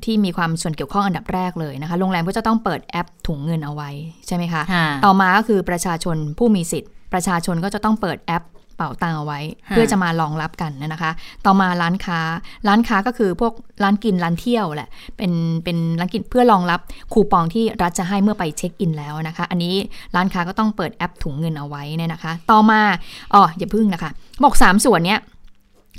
[0.06, 3.90] ที่มีความส่วนเกี่ยวข้องอันดับแรกเลยนะคะ โรงแรมก็จะต้องเปิดแอปถุงเงินเอาไว้
[4.28, 8.44] ใช่ไหมคะค่ะต่อมาก็คือประชาชนผู้มีสิทธิ์ประชาชนก็จะต้องเปิดแอป
[8.82, 11.12] เป่าตังเอาไว้ค่ะเพื่อจะมารองรับกันนะคะ
[11.46, 12.20] ต่อมาร้านค้า
[12.68, 13.54] ร้านค้าก็คือพวก
[13.84, 15.32] ร้านกินร้านเที่ยวแหละ เป็น
[15.64, 16.80] เป็นร้านกินเพื่อรองรับ
[17.14, 19.76] คูปองที่รัฐจะให้เมื่อไปเช็คอินแล้วนะคะ อันนี้
[20.16, 22.82] ร้านค้าก็ต้องเปิดแอปถุงเงินเอาไว้เนี่ยนะคะ ต่อมา
[23.34, 24.12] อ๋ออย่าพึ่งนะคะ
[24.44, 25.22] บอกสามส่วนเนี้ย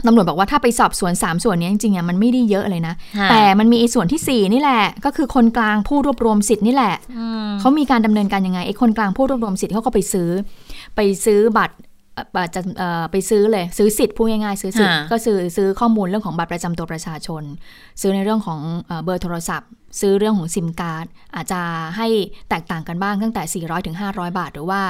[0.07, 10.29] ตำรวจบอกว่าถ้าไปสอบสวนสามส่วนเนี้ยจริงๆอะมันไม่ได้เยอะเลยนะค่ะแต่มันมีไอ้ส่วนที่สี่นี่แหละ ก็คือคนกลางผู้รวบรวมสิทธิ์นี่แหละอืมเขามีการดำเนินการยังไงไอ้คนกลางผู้รวบรวมสิทธิ์เขาก็ไปซื้อ
[10.97, 11.92] ไปซื้อบัตรเอ่อบัตร
[12.55, 17.43] จะเอ่อไปซื้อเลยซื้อสิทธิ์พูดง่ายๆซื้อสิทธิ์ค่ะก็ซื้อซื้อข้อมูลเรื่องของบัตรประจำตัวประชาชน
[18.01, 21.61] ซื้อในเรื่องของเอ่อเบอร์โทรศัพท์ ซื้อเรื่องของซิมการ์ดอาจจะ
[21.97, 22.07] ให้
[22.49, 24.81] แตกต่างกันบ้างตั้งแต่ 400ถึง500 บาท หรือว่า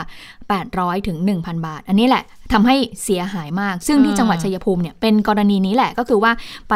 [0.51, 6.33] 800ถึง1,000 บาท อันนี้แหละทำให้เสียหายมาก ซึ่งที่จังหวัดชัยภูมิเนี่ยเป็นกรณีนี้แหละก็คือว่า
[6.70, 6.75] ไป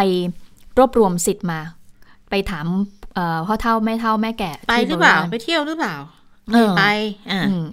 [0.78, 1.60] รวบรวมสิทธิ์มา
[2.30, 2.66] ไปถาม
[3.14, 5.94] เอ่อพ่อเท่าแม่เท่าแม่แก่ไปที่หรือเปล่าบณไปเที่ยวหรือเปล่า
[6.52, 6.82] เออไป
[7.30, 7.64] อ่าอืม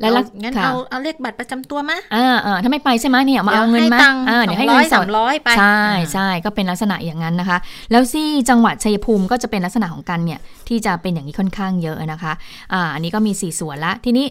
[0.00, 7.58] แล้วลักงั้นค่ะเอาเอาเลขบัตรประจำตัวมาอ่าอ่าถ้าไม่ไปใช่ไหมเนี่ยมาเอาเงินให้มาตังค์อ่าสเดี๋อยวให้งร้เงิอยนสสาดมร้อยไปใช่อ่าใช่ก็เป็นลักษณะอย่างนั้นนะคะ
[7.90, 12.32] แล้วที่จังหวัดชัยภูมิก็จะเป็นลักษณะของกันเนี่ยที่จะเป็นอย่างนี้ค่อนข้างเยอะนะคะ
[12.72, 14.26] อ่าอันนี้ก็มีสี่ส่วนละทีนี้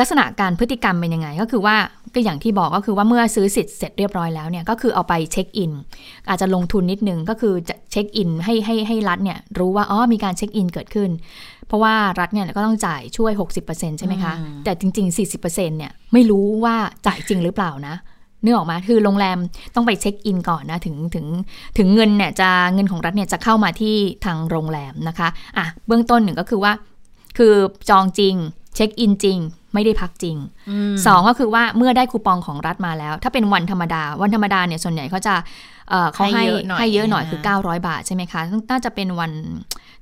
[0.00, 1.76] ลักษณะการพฤติกรรมเป็นยังไง ก็คือว่า
[2.14, 5.72] ก็อย่างที่บอกก็คือว่าเมื่อซื้อสิทธิ์เสร็จเรียบร้อยแล้วเนี่ยก็คือเอาไปเช็คอิน
[6.28, 11.10] อาจจะลงทุนนิดนึงก็คือจะเช็คอินให้ให้ให้รัฐเนี่ยรู้ว่าอ๋อมีการเช็คอินเกิดขึ้น
[11.70, 13.32] เพราะว่ารัฐเนี่ยก็ต้องจ่ายช่วย
[13.66, 17.94] 60%ใช่ไหมคะอืมแต่จริง ๆ 40%เนี่ยไม่รู้ว่าจ่ายจริงหรือเปล่านะ
[18.44, 19.38] นึกออกมาคือโรงแรม
[19.74, 21.26] ต้องไปเช็คอินก่อนนะ ถึงถึง
[21.78, 23.94] ถึงเงินเนี่ยจะเงินของรัฐเนี่ยจะเข้ามาที่
[24.24, 26.72] ทางโรงแรมนะคะอะเบื้องต้นหนึ่งก็คือว่า
[27.38, 27.54] คือ
[27.90, 28.34] จองจริง
[28.74, 29.38] เช็คอินจริง
[29.74, 30.36] ไม่ได้พักจริง
[30.70, 35.34] อืมสองก็คือว่าเมื่อได้คูปองของรัฐมาแล้ว ถ้าเป็นวันธรรมดา วันธรรมดาเนี่ยส่วนใหญ่เขาจะ
[35.90, 38.40] เอ่อเขาให้ให้เยอะหน่อยให้เยอะหน่อยคือนะ900 บาทใช่ไหมคะ
[38.70, 39.32] น่าจะเป็นวัน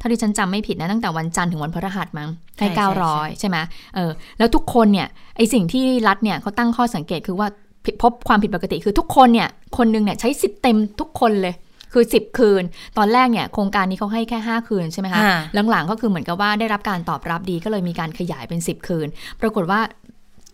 [0.00, 2.28] ถ้าที่ฉันจำไม่ผิดนะตั้งแต่วันจันทร์ถึงวันพฤหัสมั้ง
[2.58, 2.68] ให้
[3.04, 3.56] 900ใช่ไหม
[3.94, 7.48] เออแล้วทุกคนเนี่ยไอสิ่งที่รัฐเนี่ยเขาตั้งข้อสังเกตคือว่า
[7.84, 11.54] ผิดพบความผิดปกติคือทุกคนเนี่ยคนหนึงเนี่ยใช้สิทธิ์เต็มทุกคนเลย
[11.92, 12.62] คือ 10 คืน
[12.98, 15.38] ตอนแรกเนี่ยโครงการนี้เขาให้แค่ 5 คืนใช่ไหมคะอ่า
[15.70, 19.06] หลังๆก็คือเหมือนกับว่าได้รับการตอบรับดีก็เลยมีการขยายเป็น 10 คืน
[19.40, 19.80] ปรากฏว่า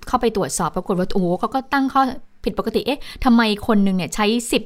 [0.09, 2.03] เข้าไปตรวจสอบปรากฏว่าโอ้โหเขาก็ตั้งข้อ
[2.45, 4.63] ผิดปกติเอ๊ะทำไมคนหนึงเนี่ยใช้สิบ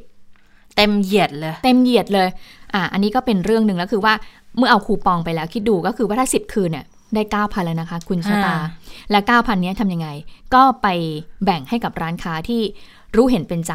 [0.76, 2.28] เต็มเหยียดเลย เต็มเหยียดเลย
[2.74, 4.14] อะอันนี้ก็เป็นเรื่องหนึ่งแล้วคือว่า
[4.58, 8.56] เมื่อเอาคูปองไปแล้วคิดดูก็คือว่าถ้า 10 คืนเนี่ยได้ 9,000 แล้วนะคะ คุณชะตาอ่า
[9.10, 10.08] และ 9,000 เนี้ยทำยังไง
[10.54, 10.86] ก็ไป
[11.44, 12.60] แบ่งให้กับร้านค้าที่
[13.16, 13.74] รู้เห็นเป็นใจ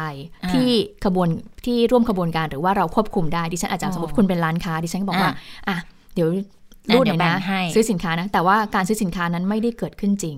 [0.52, 0.68] ที่
[1.04, 1.28] ขบวน
[1.66, 5.32] ที่ร่วมขบวนการหรือว่าเราควบคุมได้ดิฉันอาจจะสมมติคุณเป็นร้านค้าดิฉันก็บอกว่า
[5.68, 5.76] อะ
[6.14, 6.28] เดี๋ยว
[6.94, 10.36] รูดหน่อยเดี๋ยวแบ่นะงให้ซื้อสินค้านะ แต่ว่าการซื้อสินค้านั้นไม่ได้เกิดขึ้นจริง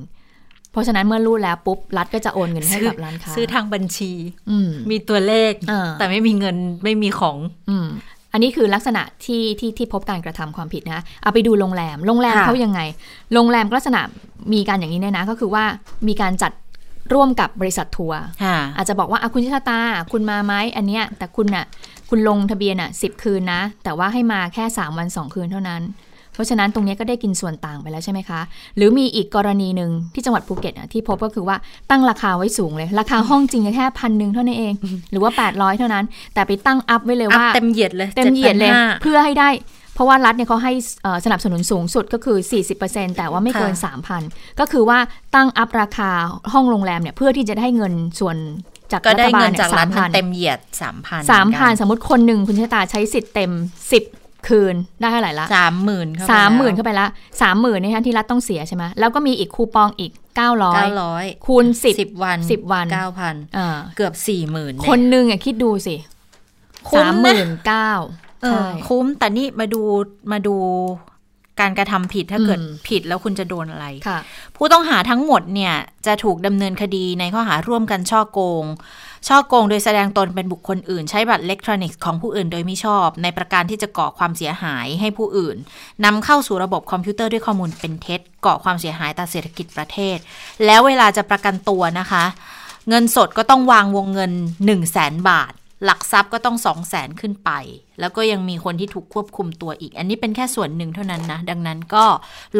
[0.72, 4.12] เพราะฉะนั้นเมื่อรูดแล้วปุ๊บรัฐก็จะโอนเงินให้กับร้านค้าซื้อทางบัญชี
[4.50, 7.36] อืมมีตัวเลขเออแต่ไม่มีเงินไม่มีของ
[7.70, 7.86] อืม
[8.36, 12.80] อันนี้คือลักษณะที่ที่ที่พบการกระทำความผิดนะเอาไปดูโรงแรม โรงแรมค่ะเขายังไง
[13.32, 14.00] โรงแรมลักษณะ
[14.52, 15.64] มีการอย่างนี้เนี่ยนะ ก็คือว่า
[16.08, 16.52] มีการจัด
[17.14, 19.80] ร่วมกับบริษัททัวร์ค่ะอาจจะบอกว่าอะคุณชิตาตา
[20.12, 21.66] คุณมาไหมอันเนี้ยแต่คุณน่ะ
[22.10, 25.82] คุณลงทะเบียนอะสิบคืนนะ แต่ว่าให้มาแค่3วัน2คืนเท่านั้น
[26.36, 28.40] เพราะฉะนั้นตรงนี้ก็ได้กินส่วนต่างไปแล้วใช่ไหมคะ
[28.76, 31.56] หรือมีอีกกรณีหนึ่งที่จังหวัดภูเก็ตที่พบก็คือว่า
[31.90, 34.74] ตั้งราคาไว้สูงเลย ราคาห้องจริงแค่พันหนึ่งเท่านั้นเอง
[35.10, 39.50] หรือว่า 800 เท่านั้น แต่ไปตั้งอัพไว้เลยว่าเต็มเหยียดเลยเต็มเหยียดเลย7,500เพื่อให้ได้
[39.94, 40.72] เพราะว่ารัฐเนี่ยเขาให้
[41.24, 42.38] สนับสนุนสูงสุดก็คือ
[42.76, 43.74] 40%แต่ว่าไม่เกิน
[44.16, 44.98] 3,000 ก็คือว่า
[45.34, 46.10] ตั้งอัพราคา
[46.52, 48.36] ห้องโรงแรมเนี่ยเพื่อที่จะได้เงินส่วน
[48.92, 53.52] จากก็รัได้ฐบาเงิลนเนี่ยจากรัฐสามพันเต็มเหยียดสามพันสามพันสมมติคนหนึ่งคุณชะตาใช้สิทธิ์เต็ม
[53.92, 54.04] สิบ
[54.48, 57.06] คืนได้เท่าไหร่ละสามหมื่นสามหมื่นเข้าไปละ
[57.42, 65.96] สามหมื่นนี่ฮะที่รัฐต้องเสียใช่ไหมแล้วก็มีอีกคูปองอีกเก้าร้อยเก้าร้อยคูณสิบสิบวันสิบวันเก้าพันอ่าเกือบสี่หมื่นคนหนึ่งอะคิดดูสิ
[66.90, 67.90] คุ้สามมหนะมื่นเก้า
[68.42, 69.82] เอใช่อคุ้มแต่นี่มาดู
[70.32, 70.56] มาดู
[71.60, 74.18] การกระทำผิดถ้าเกิดอืมผิดแล้วคุณจะโดนอะไรค่ะ
[74.56, 75.74] ผู้ต้องหาทั้งหมดเนี่ย
[76.06, 78.64] จะถูกดำเนินคดีในข้อหาร่วมกันช่อโกง
[79.28, 85.56] ช่อโกงโดยแสดงตนเป็นบุคคลอื่น ใช้บัตรอิเล็กทรอนิกส์ของผู้อื่นโดยไม่ชอบ ในประการที่จะก่อความเสียหายให้ผู้อื่น
[86.04, 90.18] นำเข้าสู่ระบบคอมพิวเตอร์ด้วยข้อมูลเป็นเท็จ ก่อความเสียหายต่อเศรษฐกิจประเทศ
[90.64, 92.24] แล้วเวลาจะประกันตัวนะคะ
[92.88, 95.52] เงินสดก็ต้องวางวงเงิน 1 0 0 0 0แสนบาท
[95.84, 97.50] หลักทรัพย์ก็ต้อง2 0 0แสนขึ้นไป
[98.00, 102.04] แล้วก็ยังมีคนที่ถูกควบคุมตัวอีก อันนี้เป็นแค่ส่วนหนึ่งเท่านั้นนะ ดังนั้นก็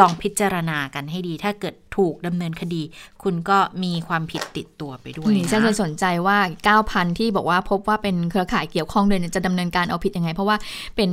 [0.00, 2.82] ลองพิจารณากันให้ดี ถ้าเกิดถูกดำเนินคดี
[3.22, 6.38] คุณก็มีความผิดติดตัวไปด้วยนี่ฉันจะนะสนใจว่า
[6.78, 10.56] 9,000 ที่บอกว่าพบว่าเป็นเครือข่ายเกี่ยวข้องเดินยจะดำเนินการเอาผิดยังไง เพราะว่า
[10.96, 11.10] เป็น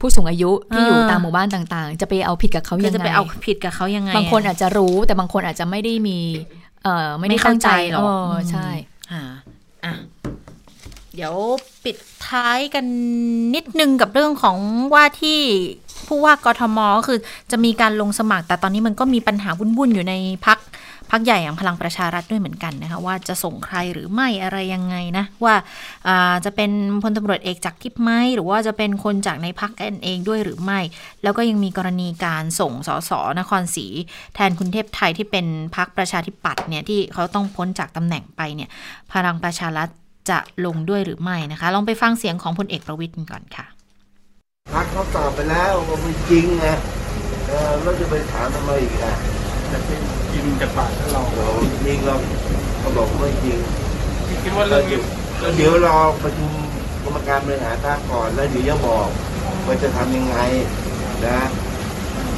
[0.00, 6.18] ผู้สูงอายุที่อยู่ตามหมู่บ้านต่างๆ จะไปเอาผิดกับเขาก็ยังจะไงไปเอาผิดกับเขายังไง บางคนอาจจะรู้ แต่บางคนอาจจะไม่ได้มี
[6.84, 8.68] เอ่อไม่ได้ไม่เข้าตั้งใจใจหรอกเออมใช่
[9.12, 9.22] อ่า
[9.84, 9.92] อะ
[11.14, 11.36] เดี๋ยว
[11.84, 11.96] ปิด
[12.28, 12.84] ท้ายกัน
[13.54, 14.56] นิดนึงกับเรื่องของ
[14.94, 15.40] ว่าที่
[16.06, 17.18] ผู้ว่ากทมก็คือ
[17.50, 20.14] จะมีการลงสมัคร แต่ตอนนี้มันก็มีปัญหาวุ่นๆอยู่ใน
[20.46, 20.58] พัก
[21.10, 26.70] พักใหญ่อย่างพลังประชารัฐด้วยเหมือนกันนะคะว่าจะส่งใครหรือไม่อะไรยังไงนะ ว่าาจะเป็น
[27.02, 30.80] พลตำรวจเอกจากทิพย์ไหมหรือว่าจะเป็นคนจากในพักกันเองด้วยหรือไม่
[31.22, 33.86] แล้วก็ยังมีกรณีการส่งสสนครศรี
[34.34, 35.46] แทนคุณเทพไทยที่เป็น
[35.76, 38.68] พักประชาธิปัตย์เนี่ยที่เขาต้องพ้นจากตำแหน่งไปเนี่ย
[39.12, 39.88] พลังประชารัฐ
[40.30, 43.66] จะลงด้วยหรือไม่นะคะ ลองไปฟังเสียงของพลเอกประวิตยกันก่อนค่ะ
[44.74, 46.66] พักเขาตอบไปแล้วว่าไม่จริงไง
[47.48, 49.14] เออแล้วจะไปถามทำไมอีกอะ
[49.72, 50.00] จะเป็น
[50.32, 51.48] กินจากปากท่านรองเรา
[51.86, 52.14] จริงเรา
[52.78, 53.58] เขาบอกไม่จริง
[54.42, 55.00] คิดว่าเรื่องนี้
[55.40, 56.52] แล้วเดี๋ยวรอประชุม
[57.02, 59.06] กรรมการบริหารพรรคก่อนแล้วเดี๋ยวจะบอก
[59.66, 60.36] ว่าจะทำยังไง
[61.26, 61.48] นะ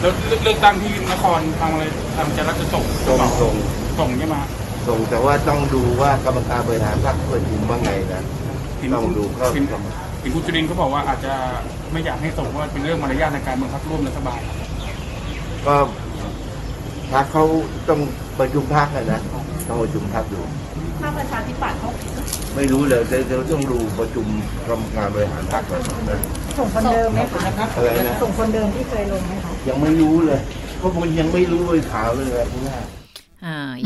[0.01, 0.13] แล้ว
[0.43, 1.85] เลือกตั้งที่นครทางอะไร
[2.17, 3.55] ทางจะรัฐจะส่งส่งส่ง
[3.99, 4.51] ส่งใช่ไหมฮะ
[4.89, 8.23] ส่งแต่ว่าต้องดูว่ากรรมการบริหารพรรคประชุมว่าไงนะ
[8.79, 9.65] เห็นต้องคุณดูก็เห็น
[10.21, 11.33] เห็นคุณจุรินทร์เขาบอกว่าอาจจะ
[11.93, 14.41] ไม่อยากให้ส่งว่าเป็นเรื่องมารยาทในการเมืองพรรคร่วมรัฐบาล
[15.67, 15.77] ก็
[17.13, 17.45] พรรคเขา
[17.89, 18.01] ต้อง
[18.39, 19.21] ประชุมพรรคอะนะ
[19.69, 20.41] ต้องประชุมพรรคดู
[21.01, 21.91] ถ้าประชาธิปัตย์เขา
[22.57, 24.27] ไม่รู้เลยเดี๋ยวเดี๋ยวต้องดูประชุม
[24.67, 26.21] กรรมการบริหารพรรคก่อนนะ
[26.59, 30.41] ส่งคนเดิมไหมคะอะไรนะส่งคนเดิมที่เคยลงไหมคะยังไม่รู้เลย
[30.79, 32.85] เพราะมันยังไม่รู้เลยข่าวเลยคุณแม่อ่า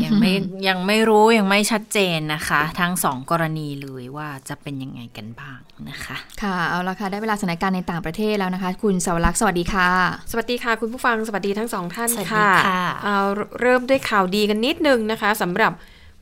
[0.03, 0.31] ยังไม่
[0.67, 5.59] ยังไม่รู้ยังไม่ชัดเจนนะคะ ทั้งสองกรณีเลยว่าจะเป็นยังไงกันบ้าง
[5.89, 9.89] นะคะ ค่ะเอาละค่ะได้เวลาสถานการณ์ในต่างประเทศแล้วนะคะ คุณสวรักษ์สวัสดีค่ะ
[10.31, 13.17] สวัสดีค่ะ คุณผู้ฟังสวัสดีทั้งสองท่านสวัสดีค่ะค่ะเอา
[13.61, 15.71] เริ่มด้วยข่าวดีกันนิดนึงนะคะสำหรับ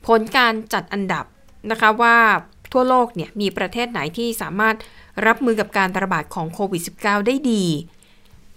[0.06, 1.24] ผลการจัดอันดับ
[1.70, 2.16] นะคะว่า
[2.72, 4.76] ทั่วโลกเนี่ยมีประเทศไหนที่สามารถ
[5.26, 7.64] รับมือกับการระบาดของโควิด -19 ได้ดี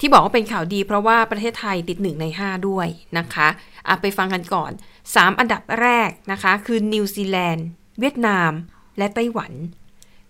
[0.05, 2.87] ที่บอกว่าเป็นข่าวดีเพราะว่าประเทศไทยติด 1 ใน 5 ด้วย
[3.17, 3.47] นะคะ
[3.87, 4.71] อะไปฟังกันก่อน
[5.05, 7.67] 3 อันดับแรกนะคะ คือนิวซีแลนด์
[7.99, 8.51] เวียดนาม
[8.97, 9.51] และไต้หวัน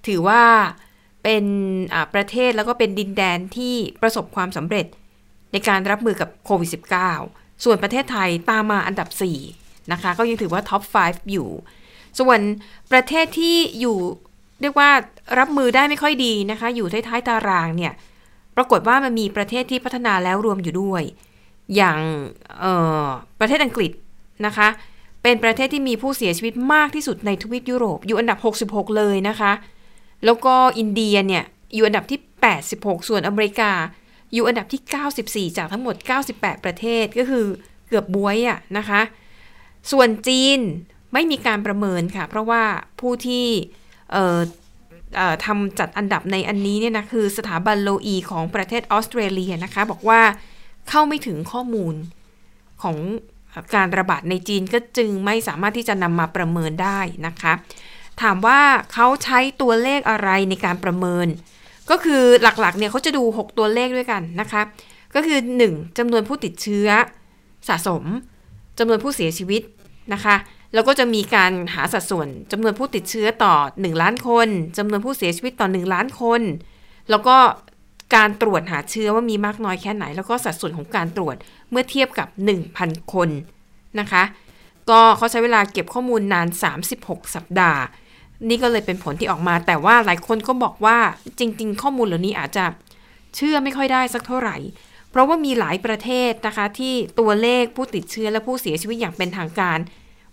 [0.08, 0.44] ถือว่า
[1.24, 1.46] เป็น
[2.14, 4.86] ประเทศแล้วก็เป็นดินแดนที่ประสบความสำเร็จ
[5.52, 6.70] ในการรับมือกับโควิด
[7.16, 9.10] -19 ส่วนประเทศไทยตามมาอันดับ
[9.50, 11.50] 4 นะคะ ก็ยังถือว่าท็อป 5 อยู่
[12.20, 12.40] ส่วน
[12.92, 13.98] ประเทศที่อยู่
[14.62, 14.90] เรียกว่า
[15.40, 17.94] รับมือได้ไม่ค่อยดีนะคะ อยู่ท้ายๆตารางเนี่ย
[18.58, 21.04] ปรากฏว่ามันมีประเทศที่พัฒนาแล้วรวมอยู่ด้วย
[21.76, 22.00] อย่าง
[23.40, 23.92] ประเทศอังกฤษ
[24.46, 24.68] นะคะ
[25.24, 29.52] เป็นประเทศที่มีผู้เสียชีวิตมากที่สุดในทวีปยุโรป อยู่อันดับ 66 เลยนะคะ
[30.26, 31.44] แล้วก็อินเดียเนี่ย
[31.76, 32.20] อยู่อันดับที่
[32.64, 33.72] 86 ส่วนอเมริกา
[34.34, 34.82] อยู่อันดับที่
[35.50, 35.96] 94 จากทั้งหมด
[36.30, 37.46] 98 ประเทศก็คือ
[37.88, 39.02] เกือบบวยอะนะคะ
[39.92, 40.60] ส่วนจีน
[41.14, 42.64] ไม่มีการประเมินค่ะ เพราะว่า
[43.00, 43.48] ผู้ที่
[45.46, 50.22] ทำจัดอันดับในอันนี้เนี่ยนะคือสถาบันโลอีของประเทศออสเตรเลียนะคะ บอกว่า
[50.90, 51.96] เข้าไม่ถึงข้อมูล
[52.84, 52.98] ของ
[53.76, 57.54] การระบาดในจีนก็จึงไม่สามารถที่จะนำมาประเมินได้นะคะ
[58.22, 58.60] ถามว่า
[58.94, 61.28] เขาใช้ตัวเลขอะไรในการประเมิน
[61.90, 64.62] ก็คือหลักๆเนี่ยเขาจะดู 6 ตัวเลขด้วยกันนะคะ
[65.16, 65.40] ก็คือ
[65.70, 66.88] 1จำนวนผู้ติดเชื้อ
[67.68, 68.04] สะสม
[68.80, 69.62] จำนวนผู้เสียชีวิต
[70.14, 70.36] นะคะ
[70.74, 74.48] แล้วก็จะมีการหาสัดส่วนจำนวนผู้ติดเชื้อต่อ 1 ล้านคน
[74.78, 76.42] จำนวนผู้เสียชีวิตต่อ 1 ล้านคน
[77.10, 77.36] แล้วก็
[78.16, 81.36] การตรวจหาเชื้อว่ามีมากน้อยแค่ไหน แล้วก็สัดส่วนของการตรวจ
[81.72, 82.28] เมื่อเทียบกับ
[82.70, 83.30] 1,000 คน
[84.00, 84.24] นะคะ
[84.90, 86.48] ก็เขาใช้เวลาเก็บข้อมูลนาน
[86.90, 87.82] 36 สัปดาห์
[88.50, 90.98] นี่ก็เลยเป็นผลที่ออกมา แต่ว่าหลายคนก็บอกว่า
[91.40, 92.66] จริง ๆ ข้อมูลเหล่านี้อาจจะ
[93.36, 94.58] เชื่อไม่ค่อยได้สักเท่าไหร่
[95.10, 99.78] เพราะว่ามีหลายประเทศนะคะที่ตัวเลขผู้ติดเชื้อและผู้เสียชีวิตอย่างเป็นทางการ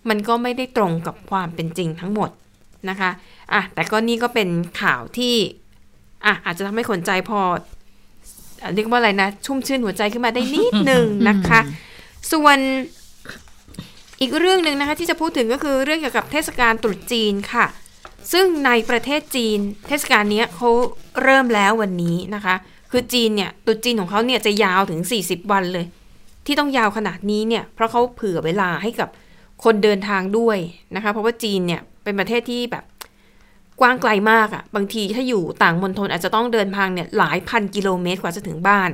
[0.09, 2.31] มันก็ไม่ได้ตรงกับความเป็นจริงทั้งหมด
[2.91, 3.11] นะคะ
[3.53, 4.49] อะแต่ก็นี่ก็เป็น
[4.83, 5.35] ข่าวที่
[6.25, 7.41] อะอาจจะทำให้คนใจพอ
[8.63, 11.61] อะเรียกว่าอะไรนะ ชุ่มชื่นหัวใจขึ้นมาได้นิดหนึ่งนะคะ
[12.33, 12.59] ส่วน
[14.21, 17.67] อีกเรื่องหนึ่งนะคะที่จะพูดถึงก็คือเรื่องเกี่ยวกับเทศกาลตรุษจีนค่ะ
[18.33, 20.71] ซึ่งในประเทศจีน เทศกาลเนี้ยเขา
[21.23, 22.55] เริ่มแล้ววันนี้นะคะ
[22.91, 25.87] คือจีนเนี่ยตรุษจีนของเขาเนี่ยจะยาวถึง 40 วันเลย
[26.47, 29.09] ที่ต้องยาวขนาดนี้เนี่ยเพราะเขาเผื่อเวลาให้กับ
[29.65, 30.59] คนเดินทางด้วย
[30.95, 32.85] นะคะ เพราะว่าจีนเนี่ยเป็นประเทศที่แบบ
[33.81, 38.91] กว้างไกลมากอะ่ะบางทีถ้าอยู่ต่างมณฑลอาจจะต้องเดินทางเนี่ยหลายพันกิโลเมตรกว่าจะถึงบ้าน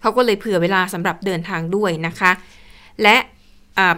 [0.00, 2.30] เขาก็เลยเผื่อเวลาสำหรับเดินทางด้วยนะคะ
[3.02, 3.16] และ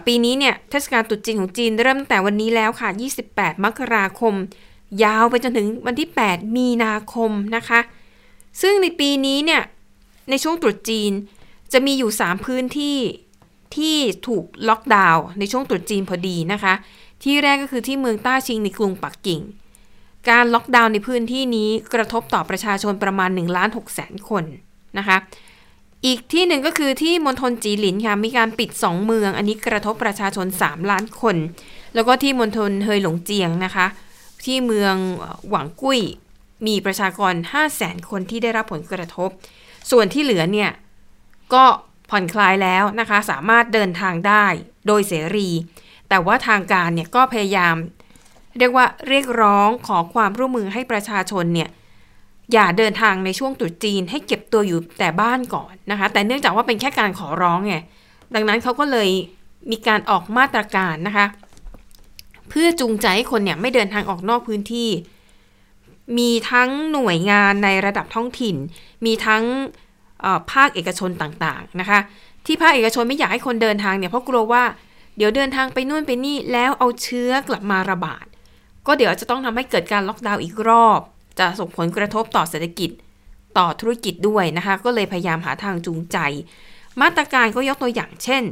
[0.05, 2.89] ปีนี้เนี่ยเทศกาลตรุษจีนของจีนเริ่มตั้งแต่วันนี้แล้วค่ะ
[3.27, 4.33] 28 มกราคม
[5.03, 7.79] ยาวไปจนถึงวันที่ 8 มีนาคมนะคะ
[8.61, 9.61] ซึ่งในปีนี้เนี่ย
[10.29, 11.11] ในช่วงตรุษจีน
[11.73, 12.97] จะมีอยู่ 3 พื้นที่
[13.77, 13.97] ที่
[14.27, 16.73] ถูกล็อกดาวน์ในช่วงตรุษจีนพอดีนะคะ
[17.23, 19.41] ที่แรกก็คือที่เมืองต้าชิงในกรุงปักกิ่ง
[20.29, 24.43] การล็อกดาวน์ในพื้นที่นี้กระทบต่อประชาชนประมาณ1ล้าน6แสนคน
[24.97, 25.17] นะคะ
[26.05, 31.35] อีกที่หนึ่งก็คือที่มณฑลจีหลินค่ะ มีการปิด 2 เมือง อันนี้กระทบประชาชน 3 ล้านคน
[31.95, 33.85] แล้วก็ที่มณฑลเฮยหลงเจียงนะคะ
[34.45, 34.95] ที่เมือง
[35.49, 35.99] หวังกุ้ย
[36.67, 39.29] มีประชากร 5 0 0แสนคนที่ได้รับผลกระทบ
[39.91, 40.71] ส่วนที่เหลือเนี่ย
[41.53, 41.65] ก็
[42.11, 44.45] ผ่อนคลายแล้วนะคะ สามารถเดินทางได้
[44.87, 45.49] โดยเสรี
[46.09, 47.75] แต่ว่าทางการเนี่ยก็พยายาม
[48.57, 51.69] เรียกว่าเรียกร้องขอความร่วมมือให้ประชาชนเนี่ย
[52.53, 57.75] อย่าเดินทางในช่วงตรุษจีนให้เก็บตัวอยู่แต่บ้านก่อนนะคะ แต่เนื่องจากว่าเป็นแค่การขอร้องไง
[58.35, 59.09] ดังนั้นเขาก็เลย
[59.71, 61.25] มีการออกมาตรการนะคะ
[62.49, 64.89] เพื่อจูงใจให้คนเนี่ยไม่เดินทางออกนอกพื้นที่
[66.17, 68.55] มีทั้งหน่วยงานในระดับท้องถิ่น
[69.05, 69.43] มีทั้ง
[70.51, 71.99] ภาคเอกชนต่างๆนะคะ
[72.45, 74.63] ที่ภาคเอกชนไม่อยากให้คนเดินทางเนี่ยเพราะกลัวว่า
[75.17, 78.25] เดี๋ยวเดินทางไปนู่นไปนี่แล้วเอาเชื้อกลับมาระบาด
[78.87, 80.99] ก็เดี๋ยวจะต้องทำให้เกิดการล็อกดาวน์อีกรอบ
[81.39, 82.89] จะส่งผลกระทบต่อเศรษฐกิจ
[83.57, 86.17] ต่อธุรกิจด้วยนะคะ ก็เลยพยายามหาทางจูงใจ
[87.01, 88.43] มาตรการก็ยกตัวอย่างเช่น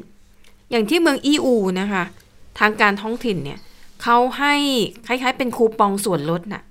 [0.72, 2.03] อย่างที่เมืองอีอูนะคะ
[2.59, 3.59] ทางการท้องถิ่นเนี่ย
[4.03, 4.55] เขาให้
[5.07, 6.63] คล้ายๆ เป็นคูปองส่วนลดน่ะ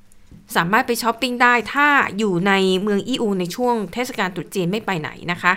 [0.57, 1.89] สามารถไปช้อปปิ้งได้ถ้า
[2.19, 5.53] อยู่ในเมืองอีอูในช่วงเทศกาลตรุษจีนไม่ไปไหนนะคะ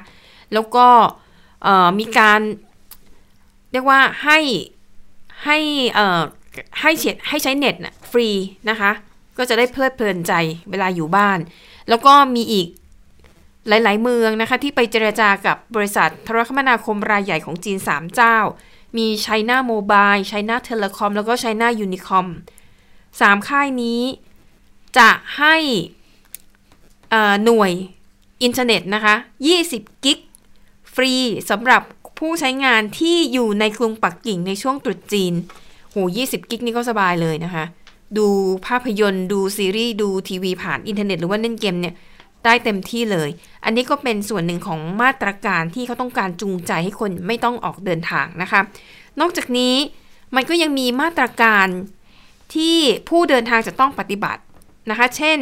[0.54, 0.88] แล้วก็
[2.00, 2.42] มีการ
[3.72, 4.40] เรียกว่าให้
[5.44, 5.58] ให้
[6.82, 8.28] ให้เฉียดให้ใช้เน็ตนะฟรี
[8.70, 8.92] นะคะ
[9.38, 10.34] ก็จะได้เพลิดเพลินใจ
[10.70, 11.40] เวลาอยู่บ้าน
[11.90, 12.68] แล้วก็มีอีก
[13.68, 18.38] หลาย ๆ เมืองนะคะ ที่ไปเจรจากับบริษัทโทรคมนาคมรายใหญ่ของจีน 3 เจ้า
[18.98, 22.28] มี China Mobile China Telecom แล้วก็ China Unicom
[23.22, 24.02] สามค่ายนี้
[24.98, 25.56] จะให้
[27.46, 27.72] หน่วย
[28.44, 29.16] อินเทอร์เน็ตนะคะ
[29.60, 30.20] 20 gig
[30.94, 31.14] ฟรี
[31.50, 31.82] สำหรับ
[32.20, 35.34] ผู้ใช้งานที่อยู่ในกรุงปักกิ่งในช่วงตรุษจีน
[35.92, 37.66] โห 20 gig นี่ก็สบายเลยนะคะ
[38.18, 38.28] ดู
[38.68, 41.96] ภาพยนตร์ ดูซีรีส์ ดูทีวีผ่านอินเทอร์เน็ตหรือว่าเล่นเกมเนี่ย
[42.46, 43.30] ได้เต็มที่เลย
[43.66, 48.62] อันนี้ก็เป็นส่วนหนึ่งของมาตรการที่เขาต้องการจูงใจให้คนไม่ต้องออกเดินทางนะคะ
[49.20, 49.76] นอกจากนี้
[50.36, 51.68] มันก็ยังมีมาตรการ
[52.56, 52.78] ที่
[53.10, 54.42] ผู้เดินทางจะต้องปฏิบัติ
[54.90, 55.40] นะคะ เช่น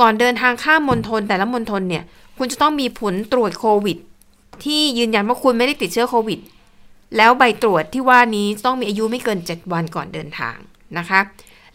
[0.00, 2.04] ก่อนเดินทางข้ามมณฑลแต่ละมณฑลเนี่ย
[2.38, 3.98] คุณจะต้องมีผลตรวจโควิด
[4.64, 6.38] ที่ยืนยันว่าคุณไม่ได้ติดเชื้อโควิด
[7.16, 10.56] แล้วใบตรวจที่ว่านี้ต้องมีอายุไม่เกิน 7 วันก่อนเดินทาง
[10.98, 11.20] นะคะ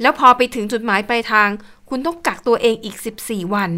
[0.01, 1.49] แล้วพอไปถึงจุดหมายปลายทาง
[1.89, 2.95] คุณต้องกักตัวเองอีก
[3.25, 3.71] 14 วัน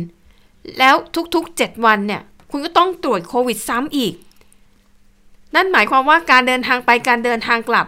[0.80, 0.96] แล้ว
[1.36, 2.22] ทุกๆ 7 วันเนี่ย
[2.52, 4.14] คุณก็ต้องตรวจโควิดซ้ำอีก
[5.56, 7.88] นั่นหมายความว่าการเดินทางไปการเดินทางกลับ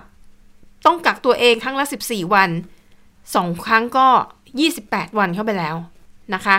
[0.85, 2.49] ต้องกักตัวเองครั้งละ 14 วัน
[3.07, 4.07] 2ครั้งก็
[4.55, 5.75] 28 วันเข้าไปแล้ว
[6.33, 6.57] นะคะ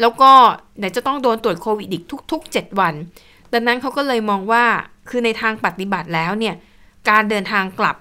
[0.00, 0.32] แล้วก็
[0.78, 2.94] ไหนจะต้องโดนตรวจโควิดอีกทุก ๆ 7 วัน
[3.52, 4.64] ดังนั้นเขาก็เลยมองว่า
[5.08, 6.54] คือในทางปฏิบัติแล้วเนี่ย
[7.10, 7.96] การเดินทางกลับ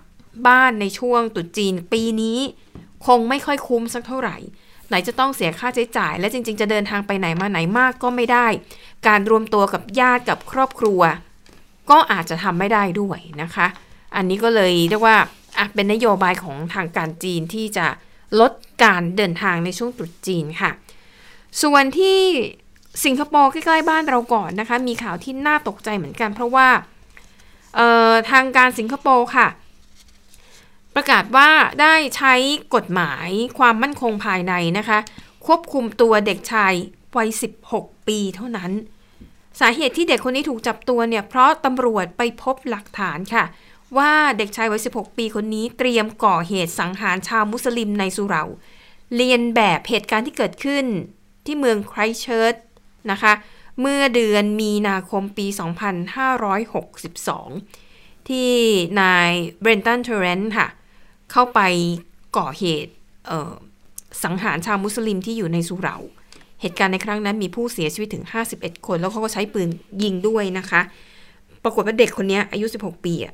[0.47, 2.39] บ้านในช่วงตุจีนปีนี้
[3.07, 4.37] คงไม่ค่อยคุ้มสักเท่าไหร่
[4.87, 8.47] ไหนจะต้องเสียค่าใช้จ่าย และจริง ๆ จะเดินทางไปไหนมาไหนมากก็ไม่ได้
[9.07, 11.01] การรวมตัวกับญาติกับครอบครัว
[11.89, 13.67] ก็อาจจะทำไม่ได้ด้วยนะคะ
[14.15, 15.17] อันนี้ก็เลยเรียกว่า
[15.73, 17.85] เป็นนโยบายของทางการจีนที่จะ
[18.39, 18.51] ลด
[18.83, 20.71] การเดินทางในช่วงตรุษจีนค่ะ
[21.61, 22.19] ส่วนที่
[23.05, 26.67] สิงคโปร์ใกล้ๆบ้านเราก่อนนะคะ มีข่าวที่น่าตกใจเหมือนกัน เพราะว่า
[28.31, 29.47] ทางการสิงคโปร์ค่ะ
[30.95, 31.49] ประกาศว่า
[31.81, 32.33] ได้ใช้
[32.75, 34.99] กฎหมายความมั่นคงภายในนะคะ
[35.45, 36.73] ควบคุมตัวเด็กชาย
[37.17, 37.29] วัย
[37.69, 38.71] 16 ปีเท่านั้น
[39.59, 43.43] สาเหตุที่เด็กคนนี้ถูกจับตัวเนี่ย เพราะตำรวจไปพบหลักฐานค่ะ
[43.97, 48.43] ว่าเด็กชายวัย 16 ปีคนนี้เตรียมก่อเหตุสังหารชาวมุสลิมในสุเหรา
[49.15, 50.85] เรียนแบบเหตุการณ์ที่เกิดขึ้น
[51.45, 52.55] ที่เมืองไครเชิร์ช
[53.11, 53.33] นะคะ
[53.81, 55.59] เมื่อเดือนมีนาคมปี 2562
[58.29, 58.51] ที่
[59.01, 59.29] นาย
[59.61, 60.67] เบรนตันแทร์แรนต์ค่ะ
[61.31, 61.59] เข้าไป
[62.37, 62.93] ก่อเหตุ
[64.23, 65.97] สังหารชาวมุสลิมที่อยู่ในสุเหรา
[66.61, 68.25] เหตุการณ์ในครั้งนั้นมีผู้เสียชีวิตถึง
[68.55, 69.69] 51 คน แล้วเขาก็ใช้ปืน
[70.03, 70.81] ยิงด้วยนะคะ
[71.63, 73.33] ปรากฏว่าเด็กคนนี้อายุ 16 ปีอะ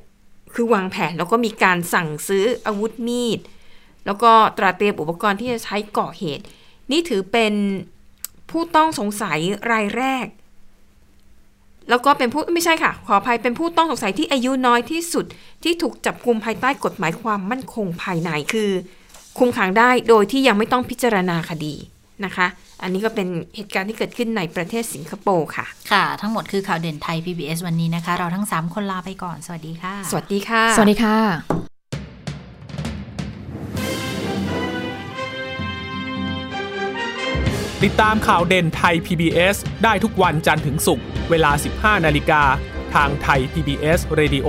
[0.54, 3.40] คือวางแผนแล้วก็มีการสั่งซื้ออาวุธมีด
[4.06, 6.44] แล้วก็ตระเตรียมอุปกรณ์ที่จะใช้ก่อเหตุ
[6.90, 7.54] นี่ถือเป็น
[8.50, 9.38] ผู้ต้องสงสัย
[9.70, 10.26] รายแรก
[11.88, 15.24] แล้วก็เป็นผู้ไม่ใช่ค่ะ ขออภัยเป็นผู้ต้องสงสัยที่อายุน้อยที่สุด
[15.62, 18.70] ที่ถูกจับกุมภายใต้กฎหมายความมั่นคงภายในคือ
[19.38, 21.74] คุมขังได้โดยที่ยังไม่ต้องพิจารณาคดี
[22.24, 22.46] นะคะ
[22.82, 31.16] อันนี้ก็เป็นเหตุการณ์ที่เกิดขึ้นในประเทศสิงคโปร์ค่ะ ค่ะ ทั้งหมดคือข่าวเด่นไทย PBS วันนี้นะคะ เราทั้ง 3 คนลาไปก่อน สวัสดีค่ะ สวัสดีค่ะ สวัสดีค่ะ
[37.84, 41.50] ติดตามข่าวเด่นไทย PBS ได้ทุกวันจันทร์ถึงศุกร์เวลา
[41.98, 42.42] 15 นาฬิกา
[42.94, 44.48] ทางไทย PBS Radio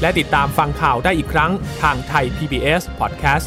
[0.00, 1.52] และติดตามฟังข่าวได้อีกครั้ง
[1.82, 3.46] ทางไทย PBS Podcast